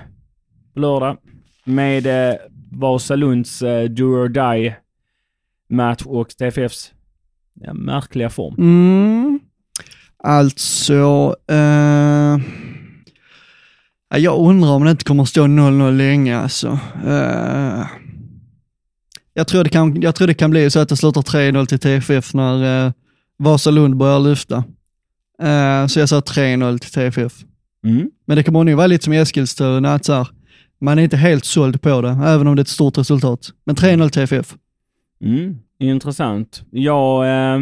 [0.73, 1.17] på lördag
[1.65, 2.35] med eh,
[2.71, 4.75] Vasalunds eh, Do or Die
[5.69, 6.93] match och TFFs
[7.63, 8.55] ja, märkliga form.
[8.57, 9.39] Mm.
[10.23, 12.37] Alltså, eh,
[14.09, 16.79] ja, jag undrar om det inte kommer att stå 0-0 länge alltså.
[17.07, 17.85] Eh,
[19.33, 21.79] jag, tror det kan, jag tror det kan bli så att det slutar 3-0 till
[21.79, 22.91] TFF när eh,
[23.37, 24.63] Vasalund börjar lyfta.
[25.41, 27.33] Eh, så jag sa 3-0 till TFF.
[27.85, 28.09] Mm.
[28.25, 30.27] Men det kommer nog vara lite som i Eskilstuna, att så här,
[30.81, 33.49] man är inte helt såld på det, även om det är ett stort resultat.
[33.65, 34.55] Men 3-0 TFF.
[35.23, 35.57] Mm.
[35.81, 36.63] Intressant.
[36.71, 37.59] Jag eh,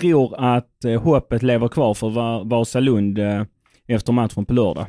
[0.00, 3.42] tror att eh, hoppet lever kvar för Va- Vasalund eh,
[3.86, 4.86] efter matchen på lördag.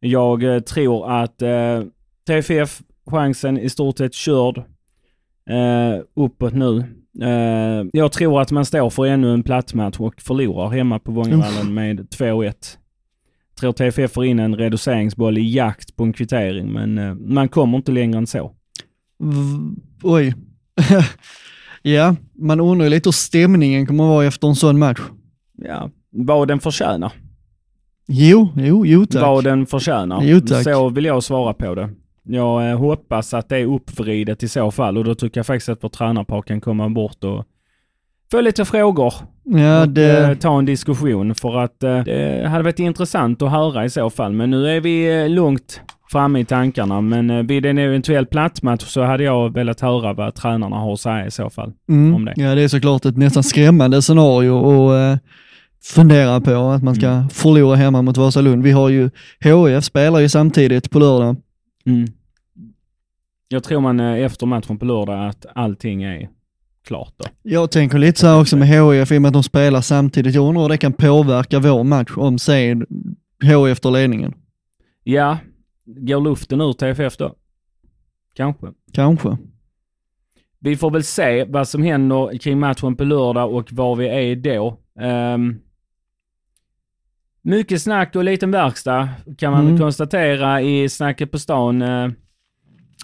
[0.00, 1.82] Jag eh, tror att eh,
[2.26, 4.58] TFF, chansen i stort sett körd
[5.50, 6.78] eh, uppåt nu.
[7.22, 11.74] Eh, jag tror att man står för ännu en plattmatch och förlorar hemma på Vångavallen
[11.74, 12.44] med 2-1.
[12.44, 17.48] Jag tror TFF får in en reduceringsboll i jakt på en kvittering, men eh, man
[17.48, 18.52] kommer inte längre än så.
[19.18, 20.34] V- oj.
[21.82, 25.00] ja, man undrar ju lite hur stämningen kommer att vara efter en sån match.
[25.58, 27.12] Ja, vad den förtjänar.
[28.08, 29.22] Jo, jo, jo tack.
[29.22, 30.22] vad den förtjänar.
[30.22, 30.64] Jo, tack.
[30.64, 31.90] Så vill jag svara på det.
[32.24, 35.68] Jag eh, hoppas att det är uppvridet i så fall och då tycker jag faktiskt
[35.68, 37.44] att vår tränarpar kan komma bort och
[38.32, 39.14] få lite frågor
[39.44, 43.50] Ja, och eh, det, ta en diskussion för att eh, det hade varit intressant att
[43.50, 44.32] höra i så fall.
[44.32, 48.82] Men nu är vi eh, långt framme i tankarna men eh, vid en eventuell plattmatch
[48.84, 51.72] så hade jag velat höra vad tränarna har att säga i så fall.
[51.88, 52.32] mm, om det.
[52.36, 54.58] ja, det är såklart ett nästan skrämmande scenario
[54.90, 55.18] att eh,
[55.84, 57.28] fundera på, att man ska Mm.
[57.28, 58.62] förlora hemma mot Vasalund.
[58.62, 61.36] Vi har ju, HIF spelar ju samtidigt på lördag.
[61.86, 62.08] Mm.
[63.48, 66.28] Jag tror man eh, efter matchen på lördag att allting är
[66.84, 67.24] klart då.
[67.42, 70.34] Jag tänker lite så här också med HIF, i och med att de spelar samtidigt.
[70.34, 72.74] Jag undrar hur det kan påverka vår match om, säg,
[73.42, 74.34] HIF tar ledningen.
[75.04, 75.38] Ja,
[75.84, 77.34] går luften ur TFF då?
[78.36, 78.66] Kanske.
[78.92, 79.36] Kanske.
[80.58, 84.36] Vi får väl se vad som händer kring matchen på lördag och var vi är
[84.36, 84.78] då.
[85.00, 85.58] Ehm,
[87.42, 89.78] mycket snack och liten verkstad kan man Mm.
[89.78, 92.10] konstatera i snacket på stan uh,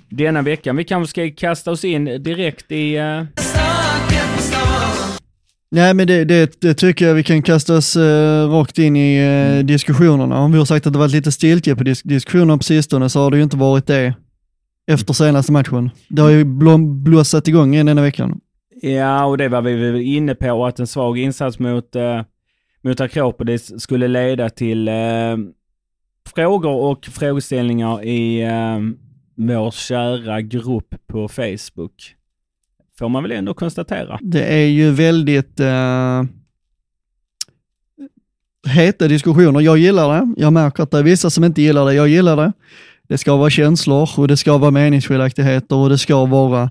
[0.09, 0.77] denna veckan.
[0.77, 2.95] Vi kanske ska kasta oss in direkt i...
[2.97, 3.23] eh,
[5.71, 9.17] Nej men det, det, det tycker jag vi kan kasta oss eh, rakt in i
[9.17, 10.39] eh, diskussionerna.
[10.39, 13.21] Om vi har sagt att det varit lite stiltje på disk diskussionerna på sistone så
[13.21, 14.15] har det ju inte varit det
[14.91, 15.91] efter senaste matchen.
[16.09, 18.41] Det har ju blom, blåsat igång igen denna veckan.
[18.83, 22.23] Ja, och det var vi väl inne på, att en svag insats mot, eh,
[22.83, 25.37] mot Akropolis skulle leda till eh,
[26.35, 28.79] frågor och frågeställningar i eh,
[29.37, 32.15] vår kära grupp på Facebook.
[32.99, 34.19] Får man väl ändå konstatera.
[34.23, 36.25] Det är ju väldigt uh,
[38.67, 39.61] heta diskussioner.
[39.61, 40.35] Jag gillar det.
[40.37, 41.95] Jag märker att det är vissa som inte gillar det.
[41.95, 42.53] Jag gillar det.
[43.09, 46.71] Det ska vara känslor och det ska vara meningsskiljaktigheter och det ska vara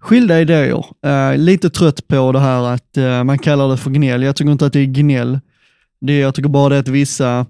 [0.00, 0.84] skilda idéer.
[1.06, 4.22] Uh, lite trött på det här att uh, man kallar det för gnäll.
[4.22, 5.40] Jag tycker inte att det är gnäll.
[6.00, 7.46] Det, jag tycker bara det är att vissa,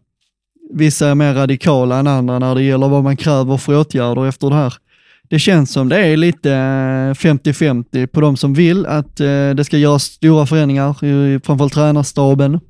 [0.73, 4.51] vissa är mer radikala än andra när det gäller vad man kräver för åtgärder efter
[4.51, 4.75] det här.
[5.31, 9.79] Det känns som det är lite 50-50 på de som vill att uh, det ska
[9.79, 10.95] göras stora förändringar,
[11.45, 12.61] framförallt tränarstaben,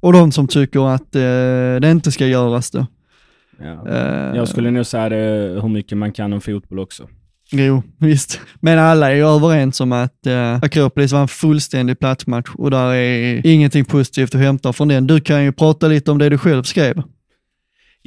[0.00, 2.86] och de som tycker att det inte ska göras det.
[3.60, 4.34] Ja.
[4.34, 7.08] Jag skulle nog säga det hur mycket man kan om fotboll också.
[7.50, 8.40] Jo, visst.
[8.60, 12.94] Men alla är ju överens om att uh, Akropolis var en fullständig platsmatch och där
[12.94, 15.06] är ingenting positivt att hämta från den.
[15.06, 17.02] Du kan ju prata lite om det du själv skrev.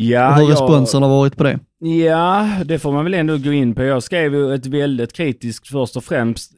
[0.02, 1.60] Ja, och hur responsen har varit på det.
[1.80, 3.84] Ja, det får man väl ändå gå in på.
[3.84, 6.52] Jag skrev ju ett väldigt kritiskt först och främst.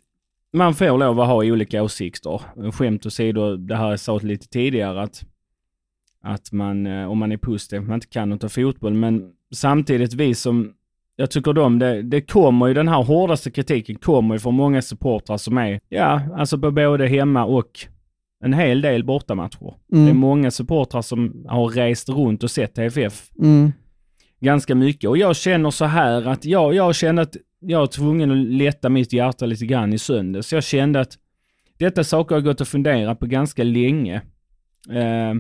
[0.53, 2.41] Man får lov att ha olika åsikter.
[2.71, 5.23] Skämt åsido, det här jag sa lite tidigare att,
[6.23, 10.13] att man, eh, om man är positiv, man inte kan något av fotboll, men samtidigt
[10.13, 10.73] vi som
[11.15, 14.81] jag tycker de, det, det kommer ju, den här hårdaste kritiken kommer ju från många
[14.81, 17.87] supportrar som är, ja, alltså på både hemma och
[18.43, 19.73] en hel del bortamatcher.
[19.93, 20.05] Mm.
[20.05, 23.71] Det är många supportrar som har rest runt och sett TFF mm.
[24.39, 25.09] ganska mycket.
[25.09, 28.89] Och jag känner så här att jag, jag kände att jag var tvungen att lätta
[28.89, 30.53] mitt hjärta lite grann i söndags.
[30.53, 31.17] Jag kände att
[31.77, 34.21] detta saker har gått och funderat på ganska länge.
[34.89, 35.33] Eh,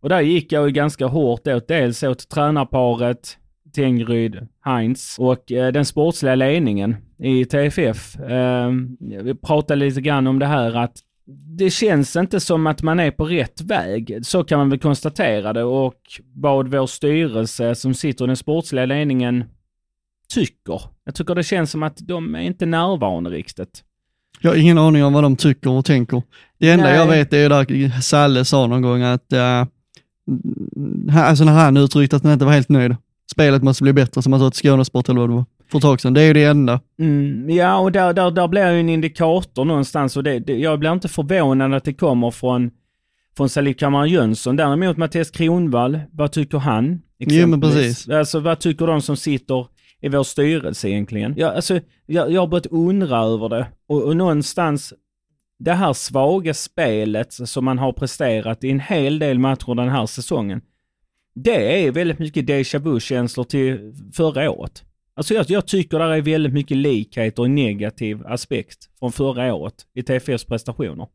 [0.00, 3.38] och där gick jag ju ganska hårt åt, dels åt tränarparet,
[3.74, 8.20] Tengryd, Heinz och eh, den sportsliga ledningen i TFF.
[8.20, 10.96] Eh, vi pratade lite grann om det här att
[11.28, 14.18] det känns inte som att man är på rätt väg.
[14.22, 16.00] Så kan man väl konstatera det och
[16.34, 19.44] vad vår styrelse som sitter i den sportsliga ledningen
[20.34, 20.80] tycker.
[21.04, 23.82] Jag tycker det känns som att de är inte närvarande riktigt.
[24.40, 26.22] Jag har ingen aning om vad de tycker och tänker.
[26.58, 26.96] Det enda Nej.
[26.96, 29.64] jag vet är där Salle sa någon gång att, uh,
[31.18, 32.96] alltså när han uttryckte att han inte var helt nöjd
[33.30, 35.82] spelet måste bli bättre, som man sa till Skånesport eller vad det var för ett
[35.82, 36.14] tag sedan.
[36.14, 36.80] Det är ju det enda.
[36.98, 40.78] Mm, ja, och där, där, där blir ju en indikator någonstans och det, det, jag
[40.78, 42.70] blir inte förvånad att det kommer från,
[43.36, 44.56] från Salif Kamara Jönsson.
[44.56, 47.02] Däremot Mattias Kronvall, vad tycker han?
[47.18, 48.08] Jo, men precis.
[48.08, 49.66] Alltså vad tycker de som sitter
[50.00, 51.34] i vår styrelse egentligen?
[51.36, 54.94] Jag, alltså, jag, jag har börjat undra över det och, och någonstans
[55.58, 60.06] det här svaga spelet som man har presterat i en hel del matcher den här
[60.06, 60.60] säsongen
[61.36, 64.84] det är väldigt mycket déjà vu-känslor till förra året.
[65.16, 69.74] Alltså jag, jag tycker det är väldigt mycket likheter och negativ aspekt från förra året
[69.94, 71.06] i TFFs prestationer.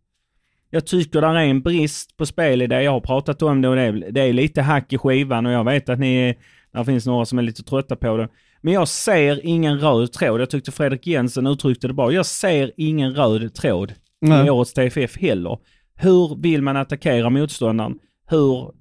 [0.69, 2.83] Jag tycker det är en brist på spel i det.
[2.83, 5.51] Jag har pratat om det och det är, det är lite hack i skivan och
[5.51, 6.35] jag vet att ni är,
[6.73, 8.29] där finns några som är lite trötta på det.
[8.61, 10.41] Men jag ser ingen röd tråd.
[10.41, 12.11] Jag tyckte Fredrik Jensen uttryckte det bra.
[12.11, 14.47] Jag ser ingen röd tråd Nej.
[14.47, 15.57] i årets TFF heller.
[15.95, 17.99] Hur vill man attackera motståndaren?
[18.27, 18.71] Hur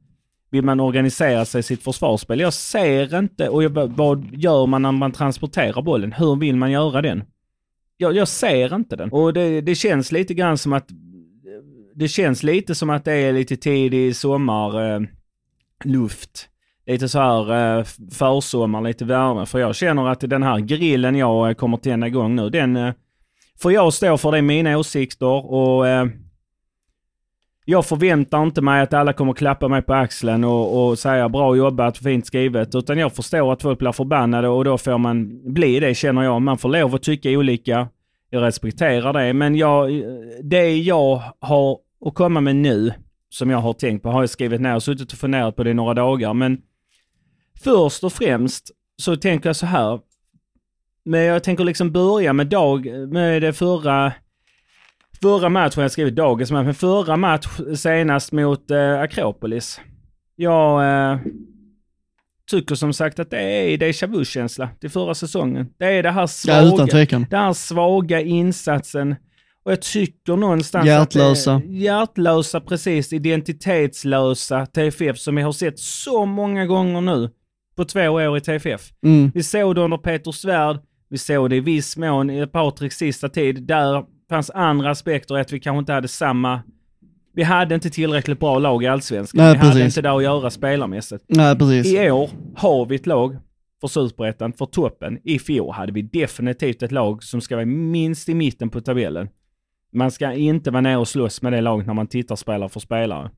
[0.50, 2.40] vill man organisera sig i sitt försvarsspel?
[2.40, 6.12] Jag ser inte, och jag, vad gör man när man transporterar bollen?
[6.12, 7.24] Hur vill man göra den?
[7.96, 9.12] Jag, jag ser inte den.
[9.12, 10.88] Och det, det, känns lite grann som att
[11.94, 15.06] det känns lite som att det är lite tidig sommarluft.
[15.84, 16.48] Eh, luft.
[16.86, 19.46] lite så här eh, försommar, lite värme.
[19.46, 22.94] För jag känner att den här grillen jag eh, kommer tända igång nu, den eh,
[23.58, 24.32] får jag stå för.
[24.32, 26.06] Det är mina åsikter och eh,
[27.64, 31.56] jag förväntar inte mig att alla kommer klappa mig på axeln och, och säga bra
[31.56, 32.74] jobbat, fint skrivet.
[32.74, 36.42] Utan jag förstår att folk blir förbannade och då får man bli det känner jag.
[36.42, 37.88] Man får lov att tycka olika.
[38.30, 39.32] Jag respekterar det.
[39.32, 40.04] Men jag,
[40.42, 42.92] det jag har att komma med nu,
[43.28, 45.70] som jag har tänkt på, har jag skrivit ner och suttit och funderat på det
[45.70, 46.34] i några dagar.
[46.34, 46.58] Men
[47.64, 50.00] först och främst så tänker jag så här.
[51.04, 54.12] Men jag tänker liksom börja med dag, med det förra
[55.22, 59.80] Förra matchen, jag skrivit dagens match, men förra match senast mot eh, Akropolis.
[60.36, 61.18] Jag eh,
[62.50, 65.66] tycker som sagt att det är déjà vu-känsla till förra säsongen.
[65.78, 69.16] Det är det här svaga, ja, den här svaga insatsen.
[69.62, 71.54] Och jag tycker någonstans hjärtlösa.
[71.54, 77.30] att hjärtlösa, precis, identitetslösa TFF som vi har sett så många gånger nu
[77.76, 78.90] på två år i TFF.
[79.04, 79.30] Mm.
[79.34, 80.78] Vi såg det under Peter Svärd,
[81.08, 85.52] vi såg det i viss mån i Patriks sista tid, där fanns andra aspekter, att
[85.52, 86.62] vi kanske inte hade samma...
[87.32, 89.44] Vi hade inte tillräckligt bra lag i Allsvenskan.
[89.44, 89.72] Nej, vi precis.
[89.74, 91.24] hade inte det att göra spelarmässigt.
[91.28, 91.94] Nej, precis.
[91.94, 93.36] I år har vi ett lag
[93.80, 95.18] för Superettan, för toppen.
[95.24, 99.28] I fjol hade vi definitivt ett lag som ska vara minst i mitten på tabellen.
[99.92, 102.80] Man ska inte vara nere och slåss med det laget när man tittar spelare för
[102.80, 103.30] spelare.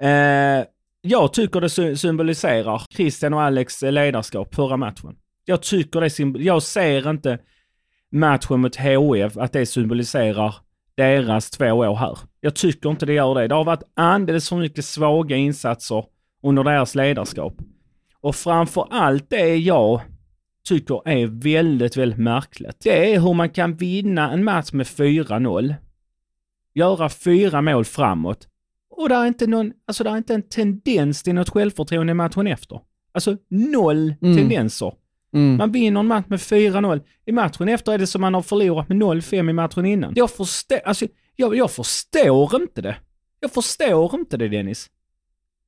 [0.00, 0.64] Eh,
[1.02, 5.16] jag tycker det sy- symboliserar Christian och Alex ledarskap förra matchen.
[5.44, 7.38] Jag tycker det symbol- Jag ser inte
[8.12, 10.54] matchen mot HIF att det symboliserar
[10.96, 12.18] deras två år här.
[12.40, 13.48] Jag tycker inte det gör det.
[13.48, 16.04] Det har varit alldeles för mycket svaga insatser
[16.42, 17.54] under deras ledarskap.
[18.20, 20.00] Och framför allt det jag
[20.68, 22.76] tycker är väldigt, väldigt märkligt.
[22.84, 25.74] Det är hur man kan vinna en match med 4-0,
[26.74, 28.48] göra fyra mål framåt
[28.90, 32.14] och det är inte någon, alltså det är inte en tendens till något självförtroende i
[32.14, 32.80] matchen efter.
[33.12, 34.36] Alltså noll Mm.
[34.36, 34.92] tendenser.
[35.34, 35.56] Mm.
[35.56, 37.02] Man vinner en match med 4-0.
[37.24, 40.12] I matchen efter är det som man har förlorat med 0-5 i matchen innan.
[40.16, 42.96] Jag förstår, alltså, jag, jag förstår inte det.
[43.40, 44.90] Jag förstår inte det Dennis.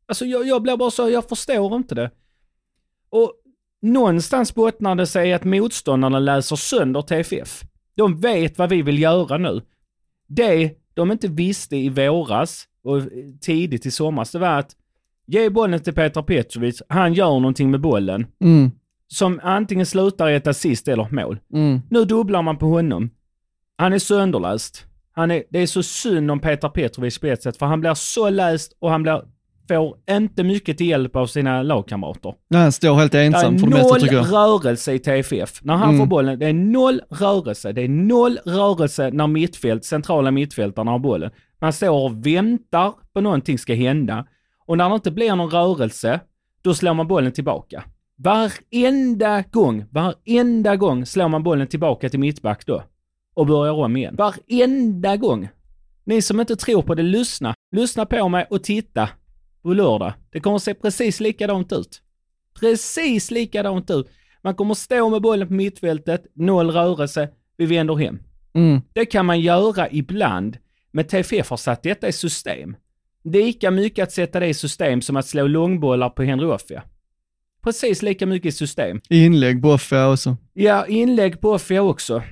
[0.07, 2.11] Alltså jag, jag blir bara så, jag förstår inte det.
[3.11, 3.33] Och
[3.83, 7.62] någonstans bottnar det sig att motståndarna läser sönder TFF.
[7.94, 9.62] De vet vad vi vill göra nu.
[10.27, 13.03] Det de inte visste i våras och
[13.40, 14.77] tidigt i somras, det var att
[15.27, 18.71] ge bollen till Petar Petrovic, han gör någonting med bollen Mm.
[19.09, 21.38] Som antingen slutar i ett assist eller mål.
[21.53, 21.81] Mm.
[21.90, 23.11] Nu dubblar man på honom.
[23.77, 24.85] Han är sönderläst.
[25.12, 27.94] Han är, det är så synd om Petar Petrovic på ett sätt, för han blir
[27.94, 29.23] så läst och han blir,
[29.68, 32.35] får inte mycket till hjälp av sina lagkamrater.
[32.51, 34.33] Nej, han står helt ensam för det mesta noll tycker jag.
[34.33, 35.61] rörelse i TFF.
[35.64, 35.99] När han Mm.
[35.99, 37.73] får bollen, det är noll rörelse.
[37.73, 41.31] Det är noll rörelse när mittfält, centrala mittfältarna har bollen.
[41.61, 44.27] Man står och väntar på någonting ska hända.
[44.66, 46.21] Och när det inte blir någon rörelse,
[46.62, 47.85] då slår man bollen tillbaka.
[48.21, 52.83] Varenda gång, varenda gång slår man bollen tillbaka till mittback då.
[53.35, 54.17] Och börjar om igen.
[54.17, 55.49] Varenda gång.
[56.05, 57.55] Ni som inte tror på det, lyssna.
[57.73, 59.09] Lyssna på mig och titta
[59.63, 60.13] på lördag.
[60.31, 62.03] Det kommer se precis likadant ut.
[62.61, 64.11] Precis likadant ut.
[64.43, 68.19] Man kommer stå med bollen på mittfältet, noll rörelse, vi vänder hem.
[68.53, 68.81] Mm.
[68.93, 70.59] Det kan man göra ibland,
[70.91, 72.77] men TFF har satt detta i system.
[73.25, 76.83] Lika mycket att sätta det i system som att slå långbollar på Henry Offia.
[77.62, 79.01] Precis lika mycket i system.
[79.09, 80.37] Inlägg, Boffia också.
[80.53, 82.23] Ja, inlägg på Offia också.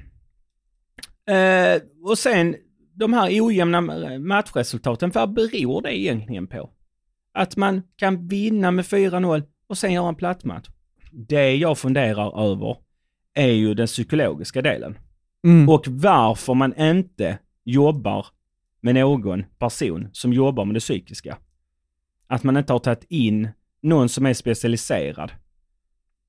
[1.30, 2.56] Eh, och sen
[2.94, 3.80] de här ojämna
[4.18, 6.70] matchresultaten, vad beror det egentligen på?
[7.34, 10.68] Att man kan vinna med 4-0 och sen göra en platt match.
[11.12, 12.76] Det jag funderar över
[13.34, 14.98] är ju den psykologiska delen.
[15.44, 15.68] Mm.
[15.68, 18.26] Och varför man inte jobbar
[18.80, 21.38] med någon person som jobbar med det psykiska.
[22.26, 23.48] Att man inte har tagit in
[23.86, 25.32] någon som är specialiserad.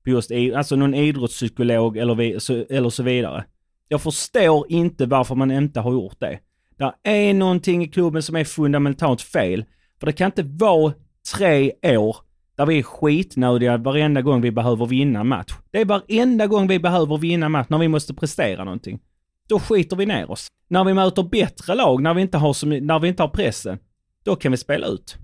[0.04, 3.44] På just, alltså någon idrottspsykolog eller, vi, så, eller så vidare.
[3.88, 6.38] Jag förstår inte varför man inte har gjort det.
[6.76, 9.64] Det är någonting i klubben som är fundamentalt fel.
[10.00, 10.92] För det kan inte vara
[11.36, 12.16] tre år
[12.56, 15.52] där vi är skitnödiga varenda gång vi behöver vinna en match.
[15.70, 19.00] Det är varenda gång vi behöver vinna match när vi måste prestera någonting.
[19.48, 20.48] Då skiter vi ner oss.
[20.68, 23.78] När vi möter bättre lag, när vi inte har, som, när vi inte har pressen,
[24.24, 25.16] då kan vi spela ut.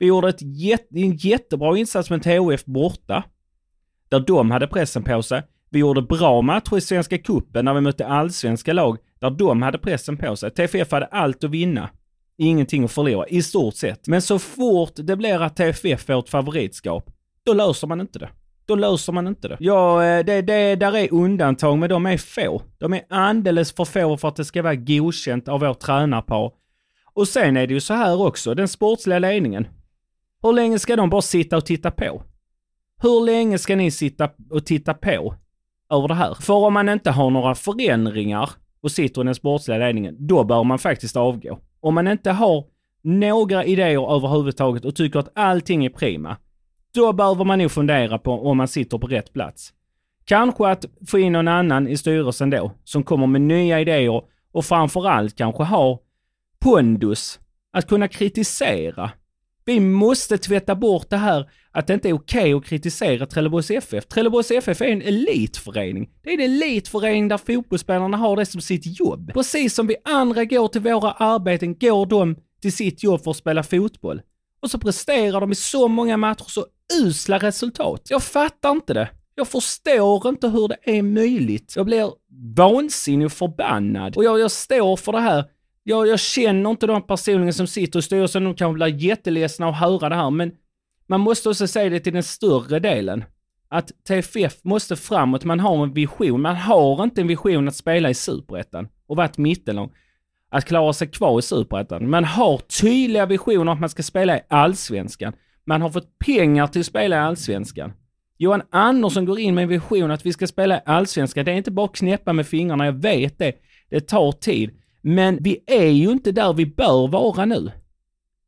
[0.00, 3.22] Vi gjorde ett jätte, en jättebra insats med THF borta,
[4.08, 5.42] där de hade pressen på sig.
[5.70, 9.78] Vi gjorde bra matcher i Svenska Cupen när vi mötte allsvenska lag, där de hade
[9.78, 10.50] pressen på sig.
[10.50, 11.90] TFF hade allt att vinna.
[12.38, 14.08] Ingenting att förlora, i stort sett.
[14.08, 17.10] Men så fort det blir att TFF får ett favoritskap,
[17.46, 18.28] då löser man inte det.
[18.66, 19.56] Då löser man inte det.
[19.60, 22.62] Ja, eh, det, det där är undantag, men de är få.
[22.78, 26.52] De är alldeles för få för att det ska vara godkänt av vårt tränarpar.
[27.14, 29.66] Och sen är det ju så här också, den sportsliga ledningen.
[30.42, 32.22] Hur länge ska de bara sitta och titta på?
[33.02, 35.34] Hur länge ska ni sitta och titta på
[35.92, 36.34] över det här?
[36.34, 38.50] För om man inte har några förändringar
[38.82, 41.58] och sitter i den sportsliga ledningen, då bör man faktiskt avgå.
[41.80, 42.64] Om man inte har
[43.02, 46.36] några idéer överhuvudtaget och tycker att allting är prima,
[46.94, 49.72] då behöver man nog fundera på om man sitter på rätt plats.
[50.24, 54.22] Kanske att få in någon annan i styrelsen då, som kommer med nya idéer
[54.52, 55.98] och framförallt kanske har
[56.60, 57.40] pondus
[57.72, 59.10] att kunna kritisera.
[59.70, 64.06] Vi måste tvätta bort det här att det inte är okej att kritisera Trelleborgs FF.
[64.06, 66.10] Trelleborgs FF är en elitförening.
[66.22, 69.32] Det är en elitförening där fotbollsspelarna har det som sitt jobb.
[69.34, 73.36] Precis som vi andra går till våra arbeten, går de till sitt jobb för att
[73.36, 74.22] spela fotboll.
[74.62, 76.66] Och så presterar de i så många matcher så
[77.02, 78.02] usla resultat.
[78.08, 79.08] Jag fattar inte det.
[79.34, 81.72] Jag förstår inte hur det är möjligt.
[81.76, 82.10] Jag blir
[82.56, 84.16] vansinnig och förbannad.
[84.16, 85.44] Och jag, jag står för det här.
[85.90, 88.44] Jag, jag känner inte de personer som sitter i styrelsen.
[88.44, 90.52] De kan bli jätteledsna att höra det här, men
[91.06, 93.24] man måste också säga det till den större delen.
[93.68, 95.44] Att TFF måste framåt.
[95.44, 96.40] Man har en vision.
[96.40, 99.90] Man har inte en vision att spela i superettan och vara ett mittenlag.
[100.50, 102.10] Att klara sig kvar i superettan.
[102.10, 105.32] Man har tydliga visioner att man ska spela i allsvenskan.
[105.64, 107.92] Man har fått pengar till att spela i allsvenskan.
[108.38, 111.44] Johan Andersson går in med en vision att vi ska spela i allsvenskan.
[111.44, 113.52] Det är inte bara att knäppa med fingrarna, jag vet det.
[113.90, 114.79] Det tar tid.
[115.00, 117.72] Men vi är ju inte där vi bör vara nu.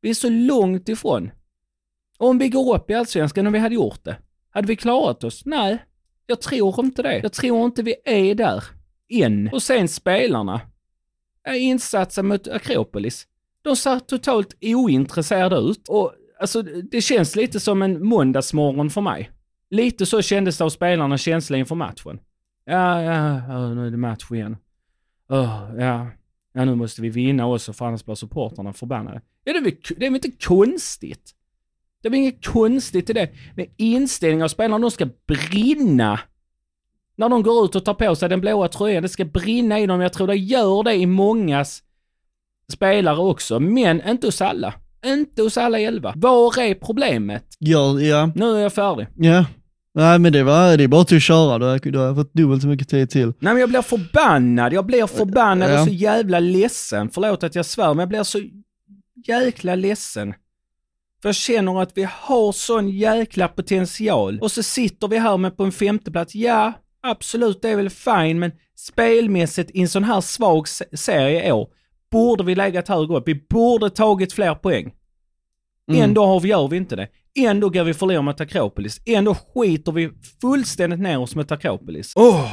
[0.00, 1.30] Vi är så långt ifrån.
[2.18, 4.16] Om vi går upp i Allsvenskan och vi hade gjort det,
[4.50, 5.42] hade vi klarat oss?
[5.44, 5.84] Nej,
[6.26, 7.20] jag tror inte det.
[7.22, 8.64] Jag tror inte vi är där
[9.08, 9.48] än.
[9.52, 10.60] Och sen spelarna.
[11.54, 13.26] Insatsen mot Akropolis.
[13.62, 19.30] De ser totalt ointresserade ut och alltså det känns lite som en måndagsmorgon för mig.
[19.70, 22.20] Lite så kändes det av spelarna känsla inför matchen.
[22.64, 24.56] Ja, ja, ja, nu är det match igen.
[25.28, 26.10] Oh, ja,
[26.52, 29.20] ja, nu måste vi vinna också för annars blir supportrarna förbannade.
[29.44, 31.34] Ja, det är väl, det är väl inte konstigt?
[32.02, 33.30] Det är väl inget konstigt i det.
[33.56, 36.20] Med inställning av spelarna, de ska brinna.
[37.16, 39.86] När de går ut och tar på sig den blåa tröjan, det ska brinna i
[39.86, 40.00] dem.
[40.00, 41.82] Jag tror det gör det i mångas
[42.72, 44.74] spelare också, men inte hos alla.
[45.06, 46.12] Inte hos alla elva.
[46.16, 47.44] Var är problemet?
[47.58, 48.32] Ja, ja.
[48.34, 49.06] Nu är jag färdig.
[49.16, 49.44] Ja.
[49.94, 52.16] Nej men det var, det är bara till att köra, då har, då har jag
[52.16, 53.26] fått dubbelt så mycket tid till.
[53.26, 55.80] Nej men jag blir förbannad, jag blir förbannad Ja.
[55.80, 57.10] och så jävla ledsen.
[57.10, 58.40] Förlåt att jag svär, men jag blir så
[59.26, 60.34] jäkla ledsen.
[61.22, 64.38] För jag känner att vi har sån jäkla potential.
[64.42, 66.34] Och så sitter vi här med på en femteplats.
[66.34, 66.72] Ja,
[67.02, 71.52] absolut det är väl fine, men spelmässigt i en sån här svag se- serie i
[71.52, 71.68] år
[72.10, 73.28] borde vi legat högre upp.
[73.28, 74.92] Vi borde tagit fler poäng.
[75.90, 76.02] Mm.
[76.02, 77.08] Ändå har vi, gör vi inte det.
[77.38, 79.00] Ändå går vi förlora mot Akropolis.
[79.06, 80.10] Ändå skiter vi
[80.40, 82.12] fullständigt ner oss mot Akropolis.
[82.16, 82.52] Åh!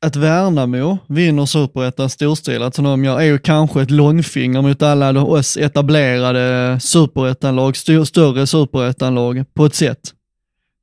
[0.00, 5.22] Att Värnamo vinner superettan storstilat som de gör är ju kanske ett långfinger mot alla
[5.24, 10.00] oss etablerade superettanlag, st- större superettanlag på ett sätt.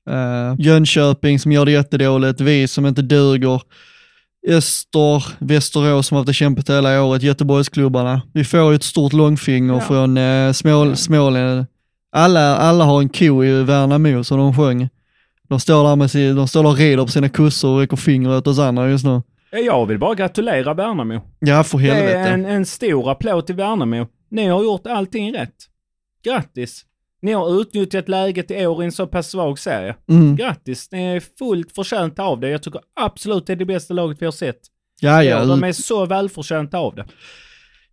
[0.09, 3.61] Uh, Jönköping som gör det jättedåligt, vi som inte duger,
[4.47, 8.21] Öster, Västerås som har haft det kämpigt hela året, Göteborgsklubbarna.
[8.33, 9.79] Vi får ju ett stort långfinger Ja.
[9.79, 10.51] från uh,
[10.95, 11.65] Smål, Ja.
[12.15, 14.89] Alla, alla har en ko i Värnamo som de sjöng.
[15.49, 17.97] De står där med sin, de står där och rider på sina kossor och räcker
[17.97, 19.21] finger åt oss andra just nu.
[19.51, 21.21] Jag vill bara gratulera Värnamo.
[21.39, 22.17] Ja, för Det helvete.
[22.17, 24.07] är en, en stor applåd till Värnamo.
[24.31, 25.55] Ni har gjort allting rätt.
[26.23, 26.85] Grattis!
[27.21, 29.95] Ni har utnyttjat läget i år i en så pass svag serie.
[30.09, 30.35] Mm.
[30.35, 30.89] Grattis!
[30.91, 32.49] Ni är fullt förtjänta av det.
[32.49, 34.59] Jag tycker absolut det är det bästa laget vi har sett.
[35.01, 37.05] Ja, Ja, de är så välförtjänta av det.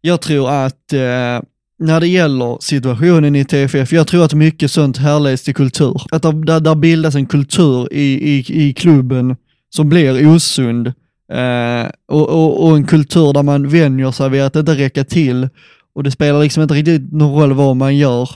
[0.01, 1.41] Jag tror att eh,
[1.81, 6.03] när det gäller situationen i TFF, jag tror att mycket sånt härleds till kultur.
[6.11, 9.37] Att där, där, bildas en kultur i, i, i klubben
[9.71, 10.87] som blir osund.
[11.33, 15.49] Eh, och, och, och en kultur där man vänjer sig vid att inte räcka till.
[15.95, 18.31] Och det spelar liksom inte riktigt någon roll vad man gör.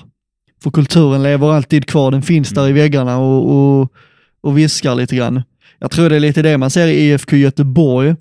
[0.62, 3.92] För kulturen lever alltid kvar, den finns där i väggarna och, och,
[4.40, 5.42] och viskar lite grann.
[5.78, 8.14] Jag tror det är lite det man ser i IFK Göteborg.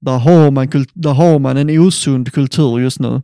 [0.00, 3.22] Där har man, där har man en osund kultur just nu.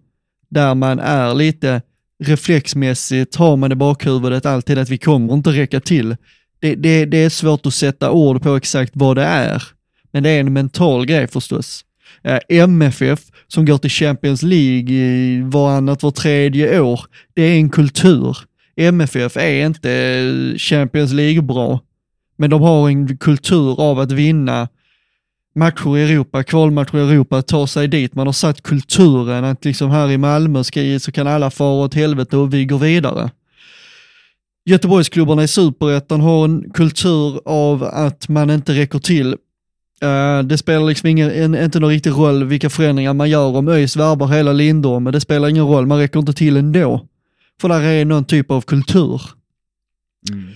[0.48, 1.82] Där man är lite
[2.24, 6.16] reflexmässigt, har man i bakhuvudet alltid att vi kommer inte räcka till.
[6.60, 9.62] Det, det, det är svårt att sätta ord på exakt vad det är.
[10.12, 11.84] Men det är en mental grej förstås.
[12.24, 17.00] Eh, MFF som går till Champions League i varannat, var tredje år,
[17.34, 18.36] det är en kultur.
[18.76, 21.80] MFF är inte Champions League bra,
[22.38, 24.68] men de har en kultur av att vinna
[25.56, 28.14] matcher i Europa, kvalmatcher i Europa, ta sig dit.
[28.14, 31.94] Man har satt kulturen att liksom här i Malmö ska, så kan alla fara åt
[31.94, 33.30] helvete och vi går vidare.
[34.64, 39.36] Göteborgsklubbarna i superettan har en kultur av att man inte räcker till.
[40.02, 43.56] Eh, det spelar liksom ingen, en, inte någon riktig roll vilka förändringar man gör.
[43.56, 47.06] Om ÖIS värvar hela Lindorm, men det spelar ingen roll, man räcker inte till ändå.
[47.60, 49.22] För där är någon typ av kultur.
[50.30, 50.48] Mm.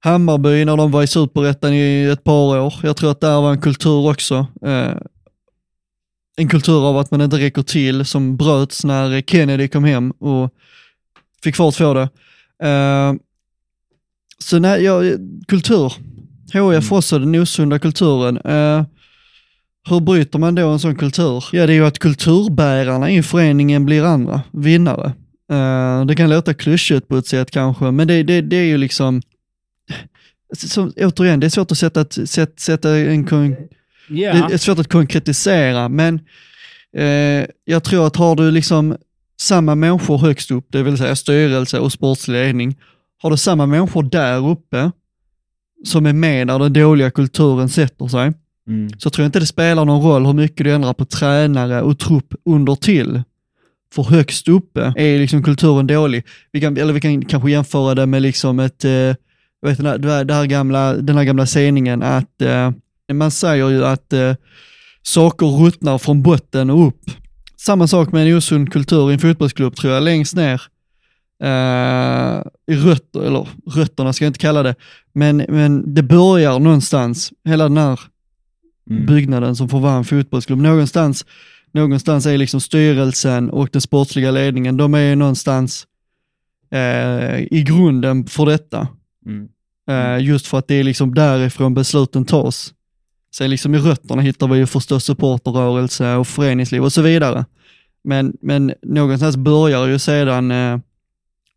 [0.00, 2.74] Hammarby när de var i superettan i ett par år.
[2.82, 4.46] Jag tror att där var en kultur också.
[4.66, 4.96] Eh,
[6.36, 10.54] en kultur av att man inte räcker till som bröts när Kennedy kom hem och
[11.42, 12.08] fick fart på det.
[12.68, 13.14] Eh,
[14.38, 15.00] så nej, ja,
[15.48, 15.92] kultur.
[16.52, 18.36] HF också, den osunda kulturen.
[18.36, 18.84] Eh,
[19.88, 21.44] hur bryter man då en sån kultur?
[21.52, 25.12] Ja, det är ju att kulturbärarna i föreningen blir andra, vinnare.
[25.52, 28.78] Eh, det kan låta klyschigt på ett sätt kanske, men det, det, det är ju
[28.78, 29.22] liksom,
[30.56, 32.18] som, återigen, det är svårt att sätta, ett,
[32.60, 33.56] sätta, en, kon-
[34.08, 34.32] Ja.
[34.48, 36.20] det är svårt att konkretisera, men
[36.96, 38.96] eh, jag tror att har du liksom
[39.40, 42.76] samma människor högst upp, det vill säga styrelse och sportsledning,
[43.22, 44.90] har du samma människor där uppe
[45.84, 48.32] som är med när den dåliga kulturen sätter sig,
[48.68, 48.90] Mm.
[48.98, 51.98] så tror jag inte det spelar någon roll hur mycket du ändrar på tränare och
[51.98, 53.22] trupp under till.
[53.94, 56.24] För högst uppe är liksom kulturen dålig.
[56.52, 59.14] Vi kan, eller vi kan kanske jämföra det med liksom ett, eh,
[59.66, 62.70] vet, den, här, det här gamla, den här gamla sägningen att eh,
[63.12, 64.34] man säger ju att eh,
[65.02, 67.10] saker ruttnar från botten och upp.
[67.56, 70.62] Samma sak med en osund kultur i en fotbollsklubb tror jag, längst ner.
[71.42, 74.74] Eh, I rötter, eller rötterna ska jag inte kalla det,
[75.12, 78.00] men, men det börjar någonstans, hela den här
[78.90, 79.06] Mm.
[79.06, 80.58] byggnaden som får vara en fotbollsklubb.
[80.58, 81.26] Någonstans
[81.72, 85.86] någonstans är liksom styrelsen och den sportsliga ledningen, de är någonstans
[86.70, 88.88] eh, i grunden för detta.
[89.26, 89.48] Mm.
[89.90, 92.74] Eh, just för att det är liksom därifrån besluten tas.
[93.34, 97.44] Sen liksom i rötterna hittar vi ju förstås supporterrörelse och föreningsliv och så vidare.
[98.04, 100.78] Men, men någonstans börjar ju sedan eh,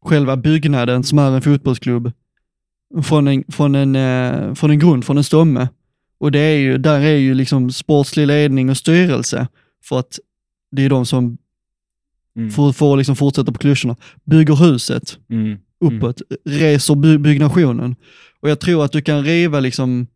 [0.02, 2.12] själva byggnaden som är en fotbollsklubb
[3.04, 5.68] från en, från en, eh, från en grund, från en stomme.
[6.18, 9.48] Och det är ju, där är ju liksom sportslig ledning och styrelse
[9.84, 10.20] för att
[10.72, 11.38] det är de som
[12.36, 12.52] Mm.
[12.52, 15.58] får, får liksom fortsätta på klyschorna, bygger huset Mm.
[15.84, 17.96] Uppåt, reser by byggnationen.
[18.42, 20.08] Och jag tror att du kan riva liksom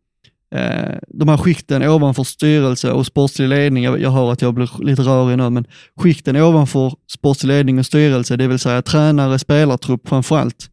[0.54, 3.84] eh, de här skikten ovanför styrelse och sportslig ledning.
[3.84, 5.64] Jag, jag hör att jag blir lite rörig nu, men
[5.96, 10.70] skikten ovanför sportslig ledning och styrelse, det vill säga tränare, spelartrupp framför allt.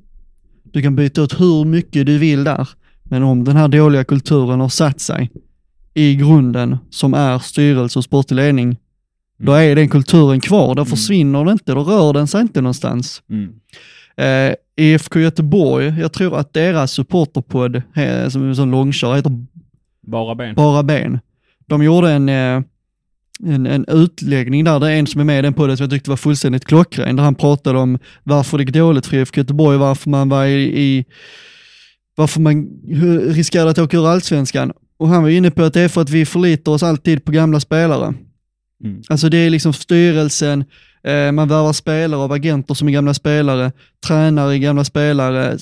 [0.64, 2.70] Du kan byta ut hur mycket du vill där,
[3.04, 5.32] men om den här dåliga kulturen har satt sig
[5.94, 8.78] i grunden som är styrelse och sportslig ledning,
[9.38, 10.76] då är den kulturen kvar.
[10.76, 13.22] Då försvinner den inte, då rör den sig inte någonstans.
[13.30, 13.54] Mm.
[14.18, 19.46] Eh, IFK Göteborg, jag tror att deras supporterpodd, eh, som är en sån långkör, heter
[20.02, 20.56] Bara ben.
[20.56, 21.20] Bara Ben.
[21.68, 22.62] De gjorde en, eh,
[23.44, 25.92] en, en utläggning där, det är en som är med i den podden som jag
[25.92, 29.78] tyckte var fullständigt klockren, där han pratade om varför det gick dåligt för IFK Göteborg,
[29.78, 31.06] varför man var i, i
[32.16, 32.68] varför man
[33.34, 34.72] riskerade att åka ur allsvenskan.
[34.98, 37.32] Och han var inne på att det är för att vi förlitar oss alltid på
[37.32, 38.14] gamla spelare.
[38.84, 39.02] Mm.
[39.10, 40.66] Alltså det är liksom styrelsen,
[41.34, 43.72] man värvar spelare av agenter som är gamla spelare,
[44.08, 45.58] tränare är gamla spelare,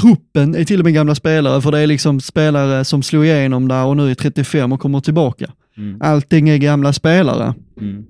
[0.00, 3.68] truppen är till och med gamla spelare, för det är liksom spelare som slog igenom
[3.68, 5.50] där och nu är 35 och kommer tillbaka.
[5.76, 5.98] Mm.
[6.02, 7.54] Allting är gamla spelare.
[7.80, 8.04] Mm.